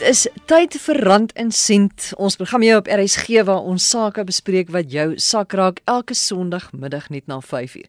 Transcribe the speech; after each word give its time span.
Dit 0.00 0.08
is 0.08 0.28
tyd 0.48 0.72
vir 0.80 0.96
rand 1.04 1.32
en 1.36 1.50
sent. 1.52 2.06
Ons 2.16 2.38
program 2.40 2.62
hier 2.64 2.78
op 2.80 2.86
RSG 2.88 3.42
waar 3.44 3.66
ons 3.68 3.84
sake 3.84 4.22
bespreek 4.24 4.70
wat 4.72 4.88
jou 4.88 5.18
sak 5.20 5.52
raak 5.52 5.82
elke 5.84 6.16
Sondagmiddag 6.16 7.10
net 7.12 7.26
na 7.28 7.36
5uur. 7.44 7.84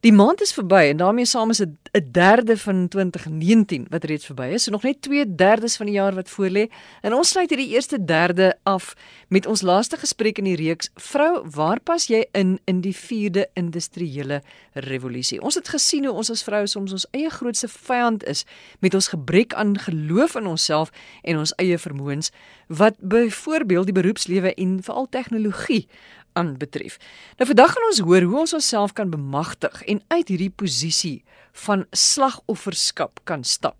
Die 0.00 0.12
maand 0.12 0.40
is 0.40 0.52
verby 0.52 0.90
en 0.90 0.96
daarmee 1.00 1.24
saam 1.24 1.50
is 1.50 1.60
'n 1.60 1.78
derde 2.10 2.58
van 2.58 2.88
2019 2.88 3.86
wat 3.88 4.04
reeds 4.04 4.24
verby 4.24 4.50
is. 4.52 4.62
So 4.62 4.70
nog 4.70 4.82
net 4.82 5.02
2/3 5.02 5.76
van 5.76 5.86
die 5.86 5.94
jaar 5.94 6.14
wat 6.14 6.30
voorlê. 6.30 6.72
En 7.00 7.14
ons 7.14 7.28
sluit 7.28 7.48
hierdie 7.50 7.68
eerste 7.68 8.04
derde 8.04 8.56
af 8.62 8.94
met 9.28 9.46
ons 9.46 9.62
laaste 9.62 9.96
gesprek 9.96 10.38
in 10.38 10.44
die 10.44 10.56
reeks 10.56 10.90
Vrou, 10.94 11.48
waar 11.50 11.80
pas 11.80 12.06
jy 12.06 12.26
in 12.32 12.60
in 12.64 12.80
die 12.80 12.96
4de 12.96 13.46
industriële 13.52 14.42
revolusie? 14.72 15.42
Ons 15.42 15.54
het 15.54 15.68
gesien 15.68 16.04
hoe 16.04 16.14
ons 16.14 16.30
as 16.30 16.42
vroue 16.42 16.66
soms 16.66 16.92
ons 16.92 17.06
eie 17.10 17.30
grootste 17.30 17.68
vyand 17.68 18.24
is 18.24 18.44
met 18.78 18.94
ons 18.94 19.08
gebrek 19.08 19.54
aan 19.54 19.78
geloof 19.78 20.34
in 20.34 20.46
onsself 20.46 20.90
en 21.22 21.38
ons 21.38 21.54
eie 21.54 21.78
vermoëns 21.78 22.30
wat 22.66 22.94
byvoorbeeld 22.98 23.84
die 23.84 24.02
beroepslewe 24.02 24.54
en 24.54 24.82
veral 24.82 25.08
tegnologie 25.08 25.88
aanbetref. 26.36 26.98
Nou 27.40 27.48
vandag 27.48 27.72
gaan 27.74 27.88
ons 27.88 28.02
hoor 28.04 28.28
hoe 28.28 28.38
ons 28.44 28.54
onsself 28.58 28.92
kan 28.92 29.10
bemagtig 29.10 29.82
en 29.88 30.02
uit 30.12 30.28
hierdie 30.28 30.52
posisie 30.52 31.18
van 31.66 31.86
slagofferskap 31.90 33.24
kan 33.24 33.44
stap. 33.44 33.78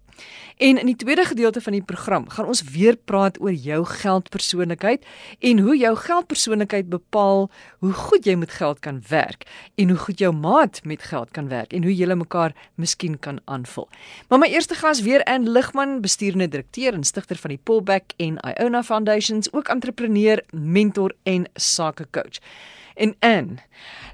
En 0.56 0.78
in 0.78 0.86
die 0.86 0.96
tweede 0.96 1.24
gedeelte 1.24 1.60
van 1.60 1.72
die 1.72 1.82
program 1.82 2.28
gaan 2.28 2.46
ons 2.46 2.62
weer 2.62 2.96
praat 2.96 3.40
oor 3.40 3.52
jou 3.52 3.84
geldpersoonlikheid 3.84 5.04
en 5.38 5.58
hoe 5.58 5.76
jou 5.76 5.96
geldpersoonlikheid 5.96 6.88
bepaal 6.88 7.50
hoe 7.78 7.92
goed 7.92 8.24
jy 8.24 8.34
met 8.34 8.50
geld 8.50 8.78
kan 8.78 9.02
werk 9.08 9.44
en 9.74 9.88
hoe 9.88 9.98
goed 9.98 10.18
jou 10.18 10.32
maat 10.32 10.80
met 10.84 11.02
geld 11.02 11.30
kan 11.30 11.48
werk 11.48 11.72
en 11.72 11.82
hoe 11.82 11.94
julle 11.94 12.14
mekaar 12.14 12.54
miskien 12.74 13.18
kan 13.18 13.40
aanvul. 13.44 13.88
Maar 14.28 14.38
my 14.38 14.48
eerste 14.48 14.74
gas 14.74 15.00
weer 15.00 15.28
in 15.28 15.50
Ligman, 15.50 16.00
bestuurende 16.00 16.48
direkteur 16.48 16.94
en 16.94 17.04
stigter 17.04 17.36
van 17.36 17.50
die 17.50 17.60
Pullback 17.62 18.16
en 18.16 18.40
Iona 18.56 18.82
Foundations, 18.82 19.52
ook 19.52 19.68
entrepreneur, 19.68 20.42
mentor 20.50 21.12
en 21.22 21.44
sakecoach. 21.54 22.40
En 22.94 23.14
Anne, 23.18 23.60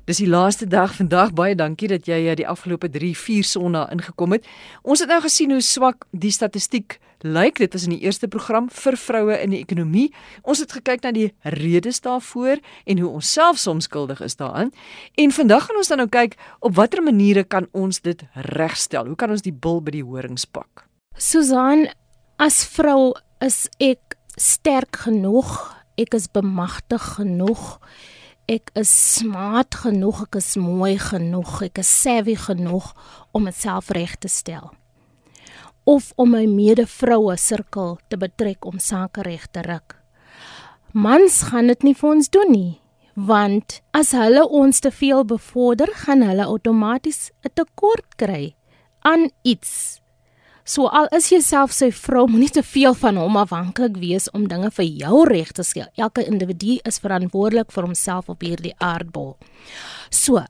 dis 0.05 0.19
die 0.19 0.29
laaste 0.29 0.67
dag 0.67 0.95
vandag. 0.97 1.33
Baie 1.37 1.55
dankie 1.55 1.89
dat 1.91 2.09
jy 2.11 2.35
die 2.39 2.49
afgelope 2.49 2.91
3, 2.91 3.13
4 3.17 3.47
sonna 3.47 3.87
ingekom 3.95 4.35
het. 4.37 4.47
Ons 4.83 5.05
het 5.05 5.11
nou 5.13 5.21
gesien 5.23 5.53
hoe 5.55 5.63
swak 5.63 6.07
die 6.11 6.33
statistiek 6.35 6.99
lyk. 7.23 7.61
Dit 7.63 7.75
is 7.79 7.87
in 7.87 7.95
die 7.95 8.03
eerste 8.03 8.29
program 8.29 8.69
vir 8.71 8.97
vroue 8.99 9.37
in 9.39 9.55
die 9.55 9.61
ekonomie. 9.63 10.09
Ons 10.43 10.65
het 10.65 10.75
gekyk 10.75 11.05
na 11.07 11.13
die 11.15 11.29
redes 11.43 12.03
daarvoor 12.03 12.63
en 12.85 13.03
hoe 13.03 13.11
ons 13.11 13.33
self 13.33 13.61
soms 13.63 13.87
skuldig 13.91 14.21
is 14.25 14.37
daaraan. 14.37 14.73
En 15.15 15.35
vandag 15.35 15.69
gaan 15.69 15.83
ons 15.83 15.93
dan 15.93 16.03
nou 16.03 16.09
kyk 16.11 16.39
op 16.61 16.75
watter 16.79 17.03
maniere 17.03 17.45
kan 17.45 17.69
ons 17.73 18.03
dit 18.03 18.25
regstel? 18.57 19.07
Hoe 19.07 19.19
kan 19.19 19.31
ons 19.31 19.45
die 19.47 19.55
bil 19.55 19.81
by 19.83 19.95
die 20.01 20.07
horings 20.07 20.47
pak? 20.47 20.87
Susan, 21.17 21.87
as 22.43 22.65
vrou 22.75 23.13
is 23.45 23.69
ek 23.79 24.17
sterk 24.41 25.05
genoeg. 25.07 25.53
Ek 26.01 26.17
is 26.17 26.27
bemagtig 26.33 27.05
genoeg 27.21 27.79
ek 28.51 28.73
is 28.79 28.91
smart 28.91 29.75
genoeg, 29.85 30.25
ek 30.27 30.39
is 30.41 30.57
mooi 30.61 30.97
genoeg, 30.99 31.63
ek 31.69 31.79
is 31.83 31.91
savvy 31.91 32.35
genoeg 32.39 32.93
om 33.33 33.47
myself 33.47 33.91
reg 33.95 34.17
te 34.19 34.29
stel. 34.29 34.73
Of 35.85 36.13
om 36.17 36.35
my 36.35 36.45
medevroue 36.47 37.37
sirkel 37.39 37.99
te 38.09 38.19
betrek 38.19 38.67
om 38.67 38.79
sake 38.79 39.25
reg 39.27 39.49
te 39.51 39.65
ruk. 39.67 39.97
Mans 40.93 41.43
gaan 41.51 41.71
dit 41.73 41.83
nie 41.83 41.95
vir 41.97 42.11
ons 42.11 42.29
doen 42.29 42.53
nie, 42.53 42.81
want 43.15 43.81
as 43.97 44.13
hulle 44.17 44.45
ons 44.45 44.81
te 44.81 44.91
veel 44.91 45.25
bevorder, 45.25 45.89
gaan 46.05 46.23
hulle 46.23 46.47
outomaties 46.47 47.31
'n 47.45 47.55
tekort 47.55 48.17
kry 48.17 48.55
aan 49.03 49.31
iets 49.43 50.02
So 50.65 50.87
al 50.87 51.09
is 51.11 51.27
jy 51.33 51.41
self 51.43 51.73
sy 51.75 51.89
vrou, 51.91 52.29
moenie 52.31 52.53
te 52.55 52.63
veel 52.63 52.95
van 52.95 53.19
hom 53.19 53.37
afhanklik 53.41 53.97
wees 53.99 54.29
om 54.31 54.47
dinge 54.51 54.71
vir 54.77 54.87
jou 54.87 55.25
reg 55.27 55.51
te 55.57 55.65
stel. 55.67 55.89
Elke 55.99 56.23
individu 56.23 56.79
is 56.87 57.01
verantwoordelik 57.03 57.75
vir 57.75 57.89
homself 57.89 58.31
op 58.31 58.47
hierdie 58.47 58.75
aardbol. 58.79 59.35
So, 60.11 60.45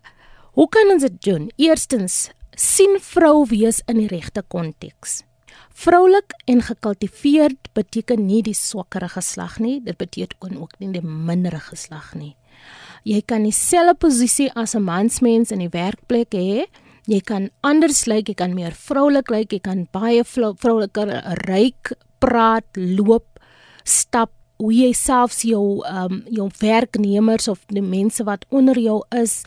hoe 0.52 0.68
kan 0.68 0.92
ons 0.92 1.06
dit 1.08 1.16
doen? 1.24 1.48
Eerstens, 1.56 2.28
sien 2.52 2.98
vrou 3.00 3.46
wees 3.48 3.80
in 3.88 4.02
die 4.02 4.10
regte 4.12 4.44
konteks. 4.44 5.22
Vroulik 5.72 6.36
en 6.44 6.60
gekultiveerd 6.60 7.72
beteken 7.72 8.26
nie 8.26 8.42
die 8.44 8.56
swakker 8.56 9.08
geslag 9.08 9.56
nie, 9.64 9.80
dit 9.80 9.96
beteken 9.96 10.60
ook 10.60 10.76
nie 10.78 10.92
die 10.92 11.04
minder 11.04 11.56
geslag 11.56 12.12
nie. 12.12 12.34
Jy 13.08 13.22
kan 13.26 13.48
dieselfde 13.48 13.96
posisie 13.98 14.50
as 14.54 14.76
'n 14.76 14.84
mansmens 14.84 15.50
in 15.50 15.58
die 15.58 15.72
werkplek 15.72 16.36
hê, 16.36 16.66
Jy 17.10 17.20
kan 17.26 17.50
anders 17.66 18.04
lyk, 18.06 18.28
jy 18.28 18.34
kan 18.38 18.54
meer 18.54 18.74
vroulik 18.78 19.30
lyk, 19.30 19.52
jy 19.52 19.60
kan 19.60 19.86
baie 19.92 20.22
vrouliker 20.24 21.10
ryk 21.48 21.92
praat, 22.22 22.66
loop, 22.76 23.40
stap, 23.84 24.30
hoe 24.62 24.70
jy 24.70 24.92
selfs 24.94 25.42
jou 25.42 25.82
ehm 25.82 26.12
um, 26.12 26.18
jou 26.30 26.46
werknemers 26.60 27.48
of 27.50 27.64
die 27.66 27.82
mense 27.82 28.22
wat 28.22 28.44
onder 28.54 28.78
jou 28.78 29.00
is 29.10 29.42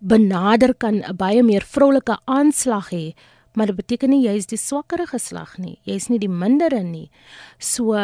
benader 0.00 0.74
kan 0.74 1.02
'n 1.02 1.16
baie 1.16 1.42
meer 1.42 1.62
vroulike 1.62 2.18
aanslag 2.26 2.90
hê. 2.90 3.14
Maar 3.54 3.66
dit 3.66 3.76
beteken 3.76 4.10
nie 4.10 4.26
jy 4.26 4.36
is 4.36 4.46
die 4.46 4.58
swakker 4.58 5.06
geslag 5.06 5.58
nie. 5.58 5.78
Jy 5.84 5.94
is 5.94 6.08
nie 6.08 6.18
die 6.18 6.28
mindere 6.28 6.82
nie. 6.82 7.10
So 7.58 7.94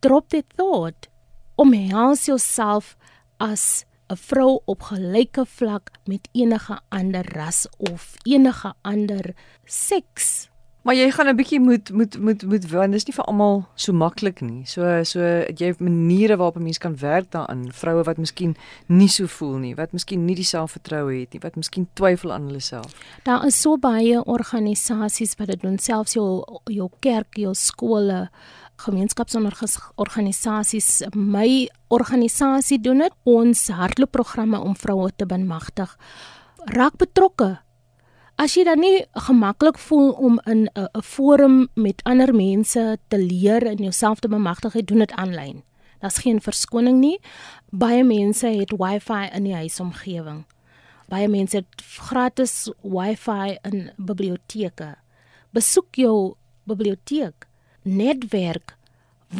drop 0.00 0.30
dit 0.30 0.46
thought 0.56 1.08
om 1.56 1.74
jouself 1.74 2.96
as 3.38 3.84
'n 4.08 4.16
vrou 4.16 4.60
op 4.64 4.82
gelyke 4.82 5.46
vlak 5.46 5.90
met 6.04 6.28
enige 6.32 6.80
ander 6.88 7.26
ras 7.34 7.68
of 7.78 8.14
enige 8.24 8.74
ander 8.82 9.34
seks. 9.64 10.48
Maar 10.88 10.96
jy 10.96 11.10
gaan 11.10 11.28
'n 11.28 11.36
bietjie 11.36 11.60
moet 11.60 11.90
moet 11.92 12.18
moet 12.18 12.42
moet 12.42 12.70
want 12.70 12.90
dit 12.92 13.00
is 13.00 13.04
nie 13.04 13.14
vir 13.14 13.24
almal 13.24 13.66
so 13.74 13.92
maklik 13.92 14.40
nie. 14.40 14.64
So 14.64 15.02
so 15.04 15.20
jy 15.20 15.66
het 15.66 15.80
maniere 15.80 16.36
waarop 16.36 16.56
'n 16.56 16.62
mens 16.62 16.78
kan 16.78 16.98
werk 16.98 17.30
daaraan. 17.30 17.72
Vroue 17.72 18.02
wat 18.02 18.16
miskien 18.16 18.56
nie 18.86 19.08
so 19.08 19.26
voel 19.26 19.56
nie, 19.58 19.74
wat 19.74 19.92
miskien 19.92 20.24
nie 20.24 20.34
die 20.34 20.44
selfvertroue 20.44 21.20
het 21.20 21.32
nie, 21.32 21.40
wat 21.40 21.56
miskien 21.56 21.88
twyfel 21.92 22.32
aan 22.32 22.46
hulle 22.46 22.60
self. 22.60 22.94
Daar 23.22 23.46
is 23.46 23.60
so 23.60 23.76
baie 23.76 24.24
organisasies 24.24 25.34
wat 25.36 25.46
dit 25.46 25.60
doen, 25.60 25.78
selfs 25.78 26.12
jou 26.12 26.44
jou 26.64 26.90
kerk, 27.00 27.36
jou 27.36 27.54
skole 27.54 28.30
gemeenskapsorganisasies 28.78 31.02
my 31.14 31.68
organisasie 31.88 32.80
doen 32.80 32.98
dit 33.04 33.12
ons 33.28 33.68
hardloopprogramme 33.74 34.60
om 34.60 34.76
vroue 34.76 35.10
te 35.16 35.26
bemagtig 35.26 35.96
raak 36.74 36.96
betrokke 37.00 37.58
as 38.38 38.54
jy 38.54 38.64
dan 38.68 38.80
nie 38.82 39.06
gemaklik 39.26 39.78
voel 39.82 40.12
om 40.12 40.40
in 40.46 40.68
'n 40.74 41.02
forum 41.02 41.68
met 41.74 42.02
ander 42.04 42.34
mense 42.34 42.98
te 43.08 43.18
leer 43.18 43.66
en 43.66 43.76
jouself 43.76 44.20
te 44.20 44.28
bemagtig 44.28 44.72
doen 44.72 44.98
dit 44.98 45.12
aanlyn 45.12 45.62
daar's 46.00 46.18
geen 46.18 46.40
verskoning 46.40 47.00
nie 47.00 47.18
baie 47.70 48.04
mense 48.04 48.46
het 48.46 48.70
wifi 48.70 49.28
in 49.34 49.44
die 49.44 49.54
huisomgewing 49.54 50.44
baie 51.08 51.28
mense 51.28 51.56
het 51.56 51.82
gratis 51.82 52.70
wifi 52.82 53.58
in 53.62 53.90
biblioteke 53.96 54.94
besoek 55.50 55.94
jou 55.94 56.34
biblioteek 56.64 57.47
netwerk 57.88 58.76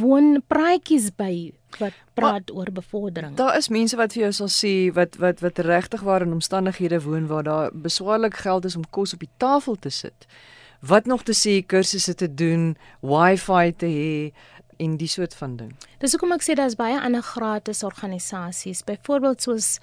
woon 0.00 0.42
praatjies 0.47 1.09
by 1.16 1.53
wat 1.78 1.97
praat 2.16 2.48
maar, 2.48 2.56
oor 2.56 2.72
bevordering. 2.72 3.36
Daar 3.36 3.56
is 3.56 3.69
mense 3.72 3.97
wat 3.97 4.12
vir 4.16 4.26
jou 4.26 4.32
sal 4.41 4.53
sê 4.53 4.72
wat 4.97 5.16
wat 5.22 5.41
wat 5.44 5.60
regtig 5.64 6.04
waar 6.04 6.25
in 6.25 6.36
omstandighede 6.36 7.00
woon 7.04 7.28
waar 7.31 7.44
daar 7.44 7.70
beswaarlik 7.72 8.36
geld 8.44 8.64
is 8.64 8.76
om 8.76 8.84
kos 8.91 9.14
op 9.14 9.25
die 9.25 9.32
tafel 9.36 9.76
te 9.76 9.91
sit. 9.91 10.28
Wat 10.81 11.06
nog 11.06 11.25
te 11.26 11.34
sê 11.34 11.59
kursusse 11.66 12.14
te 12.14 12.28
doen, 12.34 12.76
wifi 13.00 13.75
te 13.76 13.86
hê 13.86 14.32
en 14.78 14.97
die 14.97 15.09
soort 15.10 15.34
van 15.34 15.56
ding. 15.56 15.72
Dis 15.98 16.15
hoekom 16.15 16.36
ek 16.36 16.44
sê 16.47 16.54
daar's 16.54 16.78
baie 16.78 17.00
ander 17.00 17.22
gratis 17.22 17.82
organisasies, 17.82 18.84
byvoorbeeld 18.86 19.42
soos 19.42 19.78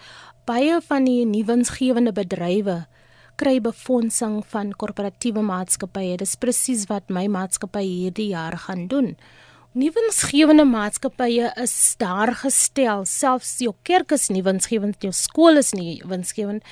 baie 0.48 0.80
van 0.88 1.08
die 1.08 1.26
nuwensgewende 1.28 2.14
bedrywe 2.16 2.86
kry 3.40 3.60
befondsing 3.64 4.42
van 4.52 4.74
korporatiewe 4.74 5.44
maatskappye. 5.46 6.18
Dis 6.22 6.36
presies 6.40 6.86
wat 6.92 7.10
my 7.14 7.28
maatskappy 7.32 7.84
hierdie 7.86 8.32
jaar 8.34 8.58
gaan 8.68 8.88
doen. 8.92 9.16
Nuwensgewende 9.76 10.64
maatskappye 10.64 11.50
is 11.60 11.96
daar 12.00 12.32
gestel, 12.40 13.04
selfs 13.04 13.58
jou 13.60 13.74
kerk 13.84 14.14
is 14.16 14.30
nuwensgewend, 14.32 15.02
jou 15.04 15.12
skool 15.12 15.60
is 15.60 15.74
nuwensgewend. 15.76 16.64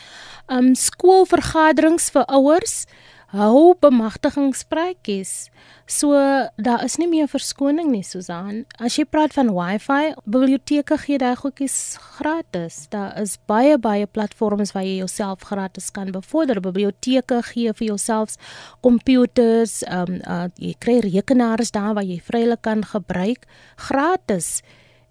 Um 0.47 0.71
skoolvergaderings 0.79 2.07
vir 2.15 2.23
ouers 2.31 2.85
hou 3.33 3.73
bemagtigingspraatjies. 3.81 5.49
So 5.89 6.13
daar 6.55 6.83
is 6.85 6.95
nie 7.01 7.07
meer 7.09 7.27
verskoning 7.27 7.89
nie, 7.91 8.03
Susan. 8.05 8.63
As 8.79 8.95
jy 8.97 9.05
praat 9.09 9.33
van 9.35 9.49
Wi-Fi, 9.53 10.13
biblioteke 10.29 10.97
gee 11.01 11.17
daai 11.21 11.35
goedjies 11.41 11.77
gratis. 12.17 12.83
Daar 12.93 13.17
is 13.21 13.35
baie 13.49 13.75
baie 13.81 14.05
platforms 14.07 14.73
waar 14.75 14.85
jy 14.85 14.99
jouself 15.01 15.47
gratis 15.49 15.89
kan 15.91 16.13
bevorder. 16.13 16.61
Biblioteke 16.63 17.41
gee 17.49 17.73
vir 17.73 17.87
jouself 17.93 18.37
komputers, 18.85 19.81
ehm 19.87 20.19
um, 20.19 20.21
uh, 20.23 20.47
jy 20.61 20.75
kry 20.79 20.99
rekenaars 21.03 21.73
daar 21.73 21.93
waar 21.97 22.07
jy 22.07 22.21
vrylik 22.21 22.61
kan 22.61 22.85
gebruik 22.85 23.49
gratis. 23.89 24.61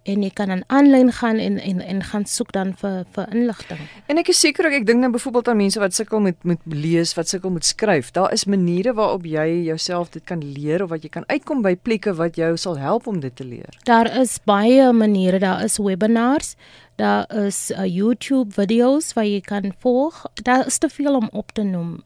En 0.09 0.23
jy 0.25 0.31
kan 0.35 0.51
dan 0.51 0.63
aanlyn 0.67 1.13
gaan 1.13 1.39
en 1.39 1.59
en 1.59 1.81
en 1.81 2.03
gaan 2.03 2.25
soek 2.27 2.53
dan 2.53 2.73
vir 2.81 3.05
vir 3.15 3.29
inligting. 3.35 3.81
En 4.11 4.19
ek 4.19 4.33
is 4.33 4.41
seker 4.41 4.67
ook 4.67 4.77
ek 4.81 4.87
dink 4.87 5.03
nou 5.05 5.13
byvoorbeeld 5.15 5.49
aan 5.49 5.61
mense 5.61 5.83
wat 5.83 5.95
sukkel 5.95 6.21
met 6.21 6.39
met 6.45 6.61
lees, 6.67 7.15
wat 7.19 7.29
sukkel 7.29 7.55
met 7.55 7.67
skryf. 7.67 8.11
Daar 8.11 8.33
is 8.33 8.45
maniere 8.45 8.95
waarop 8.99 9.27
jy 9.27 9.47
jouself 9.69 10.11
dit 10.11 10.25
kan 10.25 10.43
leer 10.43 10.83
of 10.83 10.91
wat 10.91 11.03
jy 11.07 11.13
kan 11.13 11.27
uitkom 11.29 11.63
by 11.63 11.77
plekke 11.77 12.15
wat 12.19 12.37
jou 12.37 12.57
sal 12.57 12.79
help 12.79 13.07
om 13.07 13.21
dit 13.21 13.37
te 13.37 13.45
leer. 13.45 13.79
Daar 13.85 14.11
is 14.21 14.39
baie 14.45 14.93
maniere, 14.93 15.39
daar 15.39 15.63
is 15.65 15.79
webinars, 15.79 16.57
daar 16.97 17.27
is 17.47 17.71
uh, 17.71 17.87
YouTube 17.87 18.53
video's 18.53 19.13
wat 19.15 19.31
jy 19.31 19.41
kan 19.41 19.73
volg. 19.79 20.25
Daar 20.43 20.67
is 20.67 20.79
te 20.79 20.89
veel 20.89 21.15
om 21.17 21.29
op 21.33 21.53
te 21.53 21.63
noem 21.63 22.01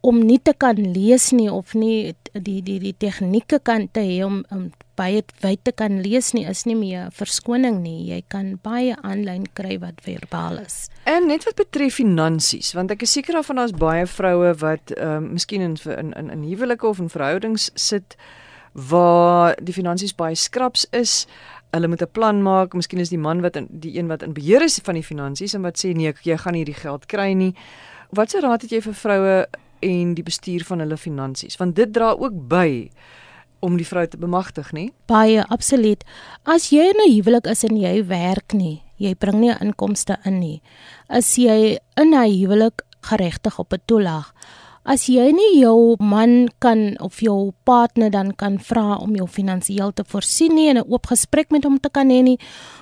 om 0.00 0.20
nie 0.24 0.38
te 0.42 0.54
kan 0.56 0.78
lees 0.80 1.30
nie 1.36 1.50
of 1.52 1.74
nie 1.74 2.14
die 2.32 2.60
die 2.64 2.78
die 2.80 2.94
tegnieke 2.96 3.58
kan 3.62 3.88
te 3.92 4.00
hê 4.00 4.22
om, 4.24 4.44
om 4.50 4.70
baie 4.96 5.22
wyd 5.42 5.62
te 5.64 5.72
kan 5.76 6.00
lees 6.04 6.32
nie 6.36 6.46
is 6.48 6.64
nie 6.68 6.76
meer 6.76 7.10
verskoning 7.16 7.80
nie. 7.84 8.08
Jy 8.10 8.20
kan 8.32 8.54
baie 8.64 8.96
aanlyn 9.06 9.46
kry 9.56 9.78
wat 9.82 10.00
verbaal 10.04 10.60
is. 10.64 10.88
En 11.08 11.28
net 11.28 11.46
wat 11.48 11.58
betref 11.60 11.98
finansies, 12.00 12.74
want 12.76 12.92
ek 12.94 13.04
is 13.06 13.14
seker 13.16 13.38
daarvan 13.38 13.62
daar's 13.62 13.76
baie 13.76 14.06
vroue 14.08 14.54
wat 14.64 14.94
ehm 14.96 15.24
uh, 15.24 15.32
miskien 15.36 15.64
in 15.64 15.76
in 15.96 16.12
in, 16.16 16.32
in 16.36 16.46
huwelike 16.48 16.86
of 16.86 17.00
in 17.00 17.12
verhoudings 17.12 17.70
sit 17.74 18.16
waar 18.72 19.56
die 19.60 19.74
finansies 19.74 20.14
baie 20.14 20.36
skraps 20.36 20.86
is. 20.96 21.26
Hulle 21.74 21.88
moet 21.88 22.02
'n 22.02 22.12
plan 22.12 22.42
maak. 22.42 22.74
Miskien 22.74 23.00
is 23.00 23.08
die 23.08 23.18
man 23.18 23.40
wat 23.40 23.56
in, 23.56 23.66
die 23.70 23.98
een 23.98 24.08
wat 24.08 24.22
in 24.22 24.32
beheer 24.32 24.62
is 24.62 24.80
van 24.82 24.94
die 24.94 25.04
finansies 25.04 25.54
en 25.54 25.62
wat 25.62 25.78
sê 25.78 25.92
nee, 25.94 26.12
jy 26.22 26.36
gaan 26.36 26.52
nie 26.52 26.64
die 26.64 26.74
geld 26.74 27.06
kry 27.06 27.32
nie. 27.32 27.54
Watse 28.10 28.40
raad 28.40 28.62
het 28.62 28.70
jy 28.70 28.80
vir 28.80 28.94
vroue 28.94 29.46
en 29.80 30.14
die 30.14 30.24
bestuur 30.24 30.64
van 30.64 30.78
hulle 30.78 30.96
finansies? 30.96 31.56
Want 31.56 31.76
dit 31.76 31.92
dra 31.92 32.12
ook 32.12 32.48
by 32.48 32.90
om 33.60 33.76
die 33.76 33.86
vrou 33.86 34.06
te 34.08 34.18
bemagtig, 34.20 34.72
nie? 34.72 34.88
Baie, 35.10 35.44
absoluut. 35.52 36.04
As 36.44 36.70
jy 36.70 36.88
in 36.90 37.00
'n 37.00 37.12
huwelik 37.12 37.46
is 37.46 37.64
en 37.64 37.76
jy 37.76 38.06
werk 38.06 38.52
nie, 38.52 38.82
jy 38.96 39.14
bring 39.14 39.40
nie 39.40 39.54
inkomste 39.60 40.16
in 40.24 40.40
nie. 40.40 40.62
As 41.08 41.36
jy 41.36 41.78
in 41.96 42.14
'n 42.14 42.40
huwelik 42.40 42.82
geregtig 43.02 43.58
op 43.58 43.72
'n 43.72 43.82
toelaag, 43.86 44.32
as 44.84 45.06
jy 45.06 45.30
nie 45.32 45.60
jou 45.60 45.96
man 46.00 46.48
kan 46.58 46.96
of 47.00 47.20
jou 47.20 47.52
partner 47.64 48.10
dan 48.10 48.32
kan 48.32 48.58
vra 48.58 48.96
om 48.96 49.14
jou 49.16 49.26
finansiëel 49.28 49.92
te 49.92 50.04
voorsien 50.04 50.54
nie 50.54 50.68
en 50.68 50.78
'n 50.78 50.88
oop 50.88 51.06
gesprek 51.06 51.50
met 51.50 51.64
hom 51.64 51.78
te 51.78 51.90
kan 51.90 52.08
hê 52.08 52.22
nie, 52.22 52.38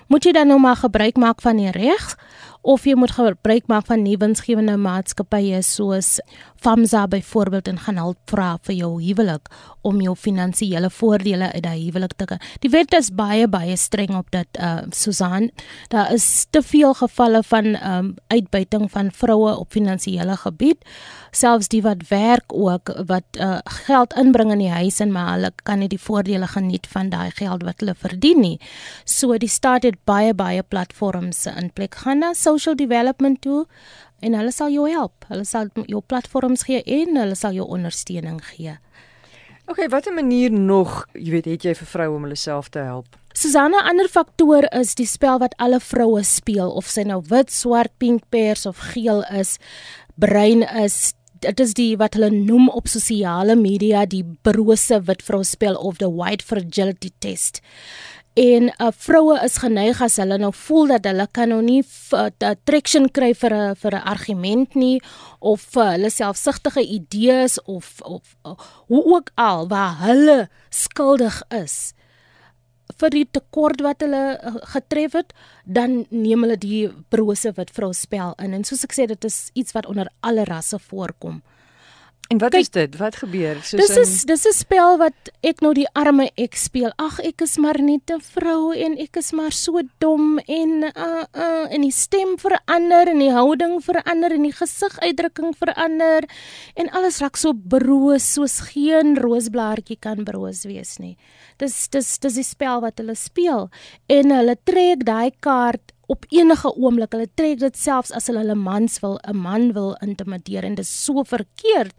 moet 0.08 0.24
jy 0.24 0.32
dan 0.32 0.48
nou 0.48 0.58
maar 0.58 0.76
gebruik 0.76 1.16
maak 1.16 1.42
van 1.42 1.56
die 1.56 1.70
reg 1.70 2.16
of 2.62 2.84
jy 2.84 2.94
moet 2.98 3.14
gebruik 3.16 3.66
maak 3.70 3.86
van 3.86 4.02
nuwensgewende 4.02 4.76
maatskappye 4.76 5.62
soos 5.62 6.18
FAMSA 6.58 7.06
byvoorbeeld 7.08 7.68
en 7.68 7.78
gaan 7.78 7.96
help 7.96 8.18
vra 8.30 8.56
vir 8.66 8.74
jou 8.74 8.90
huwelik 9.02 9.46
om 9.86 10.00
jou 10.02 10.14
finansiële 10.18 10.90
voordele 10.90 11.52
uit 11.52 11.62
daai 11.62 11.78
huwelik 11.84 12.16
te 12.18 12.26
kry. 12.28 12.38
Die 12.64 12.70
wet 12.72 12.94
is 12.98 13.12
baie 13.14 13.46
baie 13.48 13.76
streng 13.78 14.16
op 14.18 14.30
dit 14.34 14.60
uh 14.60 14.82
Susan. 14.94 15.50
Daar 15.92 16.12
is 16.12 16.46
te 16.50 16.62
veel 16.62 16.94
gevalle 16.94 17.42
van 17.46 17.76
um 17.76 18.14
uitbuiting 18.26 18.90
van 18.90 19.12
vroue 19.14 19.54
op 19.56 19.72
finansiële 19.72 20.36
gebied. 20.36 20.82
Selfs 21.30 21.68
die 21.68 21.82
wat 21.82 22.08
werk 22.08 22.52
ook 22.52 22.92
wat 23.06 23.38
uh 23.40 23.58
geld 23.86 24.16
inbring 24.18 24.52
in 24.52 24.64
die 24.66 24.72
huis 24.72 25.00
en 25.00 25.12
maar 25.12 25.36
hulle 25.36 25.52
kan 25.62 25.78
nie 25.78 25.88
die 25.88 26.00
voordele 26.00 26.46
geniet 26.46 26.86
van 26.90 27.12
daai 27.14 27.30
geld 27.30 27.62
wat 27.62 27.80
hulle 27.80 27.94
verdien 27.94 28.40
nie. 28.40 28.58
So 29.04 29.38
die 29.38 29.48
staat 29.48 29.86
het 29.86 30.02
baie 30.04 30.34
baie 30.34 30.62
platforms 30.62 31.46
in 31.46 31.70
plek 31.72 31.94
gaan 32.02 32.18
na 32.18 32.34
social 32.48 32.76
development 32.78 33.42
toe 33.44 33.66
en 34.24 34.34
hulle 34.34 34.52
sal 34.54 34.72
jou 34.72 34.88
help. 34.90 35.26
Hulle 35.28 35.44
sal 35.46 35.68
jou 35.86 36.00
platforms 36.00 36.64
gee 36.68 36.82
en 36.82 37.20
hulle 37.20 37.36
sal 37.38 37.56
jou 37.56 37.66
ondersteuning 37.68 38.40
gee. 38.54 38.78
OK, 39.68 39.82
watter 39.92 40.14
manier 40.16 40.50
nog, 40.50 41.02
jy 41.12 41.34
weet, 41.34 41.50
het 41.52 41.66
jy 41.68 41.74
vir 41.76 41.88
vroue 41.90 42.16
om 42.16 42.24
hulle 42.24 42.38
self 42.40 42.70
te 42.72 42.80
help? 42.80 43.18
Susanna, 43.36 43.82
ander 43.86 44.08
faktor 44.08 44.64
is 44.72 44.94
die 44.96 45.06
spel 45.06 45.38
wat 45.42 45.52
alle 45.62 45.76
vroue 45.84 46.22
speel 46.24 46.72
of 46.72 46.88
sy 46.88 47.04
nou 47.06 47.20
wit, 47.28 47.52
swart, 47.52 47.92
pink, 48.00 48.24
pers 48.32 48.64
of 48.66 48.80
geel 48.94 49.20
is, 49.28 49.58
bruin 50.16 50.64
is, 50.80 51.12
dit 51.44 51.60
is 51.60 51.76
die 51.76 51.92
wat 52.00 52.16
hulle 52.16 52.32
noem 52.34 52.70
op 52.72 52.88
sosiale 52.90 53.54
media 53.60 54.06
die 54.08 54.24
brose 54.46 54.98
wit 55.06 55.22
vrou 55.26 55.44
spel 55.46 55.76
of 55.76 56.00
the 56.00 56.08
white 56.10 56.42
fragility 56.42 57.12
test 57.22 57.60
en 58.38 58.68
uh, 58.70 58.90
vroue 58.94 59.38
is 59.42 59.58
geneig 59.58 59.98
as 60.04 60.18
hulle 60.22 60.36
nou 60.38 60.52
voel 60.54 60.92
dat 60.92 61.08
hulle 61.10 61.26
kan 61.34 61.50
nou 61.50 61.58
nie 61.64 61.80
uh, 62.14 62.28
traction 62.68 63.08
kry 63.10 63.32
vir 63.34 63.54
'n 63.54 63.74
vir 63.82 63.94
'n 63.98 64.08
argument 64.14 64.74
nie 64.74 65.00
of 65.40 65.76
uh, 65.76 65.90
hulle 65.96 66.10
selfsugtige 66.10 66.82
idees 66.82 67.58
of 67.64 68.00
of 68.04 68.36
uh, 68.46 68.54
hoe 68.86 69.04
ook 69.16 69.30
al 69.34 69.68
waar 69.68 69.98
hulle 70.06 70.48
skuldig 70.70 71.42
is 71.50 71.94
vir 73.00 73.10
die 73.10 73.26
tekort 73.26 73.82
wat 73.82 74.00
hulle 74.00 74.38
getref 74.74 75.12
het 75.12 75.34
dan 75.64 76.06
neem 76.10 76.42
hulle 76.42 76.56
die 76.56 76.88
brose 77.10 77.52
wat 77.56 77.70
vrou 77.74 77.92
spel 77.92 78.34
in 78.38 78.54
en 78.54 78.64
soos 78.64 78.84
ek 78.84 78.94
sê 78.94 79.06
dit 79.06 79.24
is 79.24 79.50
iets 79.54 79.74
wat 79.76 79.86
onder 79.86 80.08
alle 80.20 80.44
rasse 80.44 80.78
voorkom. 80.78 81.42
En 82.28 82.38
wat 82.38 82.50
Kijk, 82.50 82.62
is 82.62 82.70
dit? 82.70 82.96
Wat 82.96 83.16
gebeur? 83.16 83.56
Soos 83.62 83.86
dis 83.86 83.96
is 83.96 84.24
dis 84.28 84.44
'n 84.44 84.52
spel 84.52 84.98
wat 85.00 85.30
ek 85.40 85.60
nou 85.64 85.72
die 85.72 85.88
arme 85.92 86.30
ek 86.36 86.56
speel. 86.56 86.92
Ag, 86.96 87.20
ek 87.24 87.40
is 87.40 87.56
maar 87.56 87.80
net 87.80 88.10
'n 88.10 88.20
vrou 88.20 88.72
en 88.76 88.98
ek 88.98 89.16
is 89.16 89.32
maar 89.32 89.52
so 89.52 89.80
dom 89.98 90.38
en 90.38 90.84
uh 90.84 91.24
uh 91.32 91.72
en 91.72 91.80
die 91.80 91.90
stem 91.90 92.36
verander 92.36 93.08
en 93.08 93.18
die 93.18 93.32
houding 93.32 93.80
verander 93.80 94.32
en 94.32 94.42
die 94.42 94.52
gesiguitdrukking 94.52 95.56
verander 95.56 96.28
en 96.76 96.90
alles 96.90 97.18
raak 97.20 97.36
so 97.36 97.52
broos 97.54 98.32
soos 98.34 98.60
geen 98.60 99.16
roosblaartjie 99.16 99.96
kan 99.98 100.24
broos 100.24 100.64
wees 100.64 100.98
nie. 100.98 101.16
Dis 101.56 101.88
dis 101.88 102.18
dis 102.18 102.34
die 102.34 102.44
spel 102.44 102.80
wat 102.80 102.98
hulle 102.98 103.14
speel 103.14 103.70
en 104.06 104.30
hulle 104.30 104.56
trek 104.64 105.04
daai 105.04 105.32
kaart 105.40 105.92
op 106.08 106.24
enige 106.32 106.72
oomblik. 106.74 107.12
Hulle 107.12 107.28
trek 107.36 107.60
dit 107.60 107.76
selfs 107.76 108.12
as 108.16 108.28
hulle 108.30 108.42
hulle 108.42 108.56
mans 108.58 108.98
wil 109.04 109.18
'n 109.28 109.36
man 109.36 109.72
wil 109.72 109.96
intimideer 110.00 110.64
en 110.64 110.74
dit 110.74 110.84
is 110.84 111.04
so 111.04 111.22
verkeerd. 111.22 111.94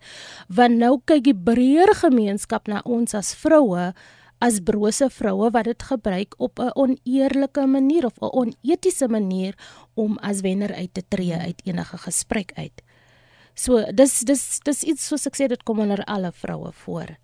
Want 0.48 0.78
nou 0.78 1.00
kyk 1.06 1.24
die 1.24 1.36
breër 1.36 1.94
gemeenskap 1.96 2.68
na 2.68 2.82
ons 2.86 3.14
as 3.14 3.34
vroue 3.34 3.94
as 4.40 4.60
brose 4.64 5.10
vroue 5.12 5.52
wat 5.52 5.68
dit 5.68 5.84
gebruik 5.84 6.34
op 6.38 6.60
'n 6.60 6.72
oneerlike 6.74 7.66
manier 7.68 8.06
of 8.06 8.18
'n 8.22 8.32
onetiese 8.32 9.08
manier 9.08 9.54
om 9.94 10.18
as 10.18 10.42
wenner 10.42 10.74
uit 10.74 10.94
te 10.94 11.04
tree 11.08 11.34
uit 11.34 11.62
enige 11.66 11.98
gesprek 11.98 12.52
uit. 12.56 12.82
So 13.54 13.84
dis 13.92 14.20
dis 14.20 14.60
dis 14.64 14.84
iets 14.84 15.08
soos 15.08 15.26
ek 15.26 15.36
sê 15.36 15.48
dit 15.48 15.64
kom 15.64 15.80
onder 15.80 16.04
alle 16.04 16.32
vroue 16.32 16.72
voor. 16.72 17.18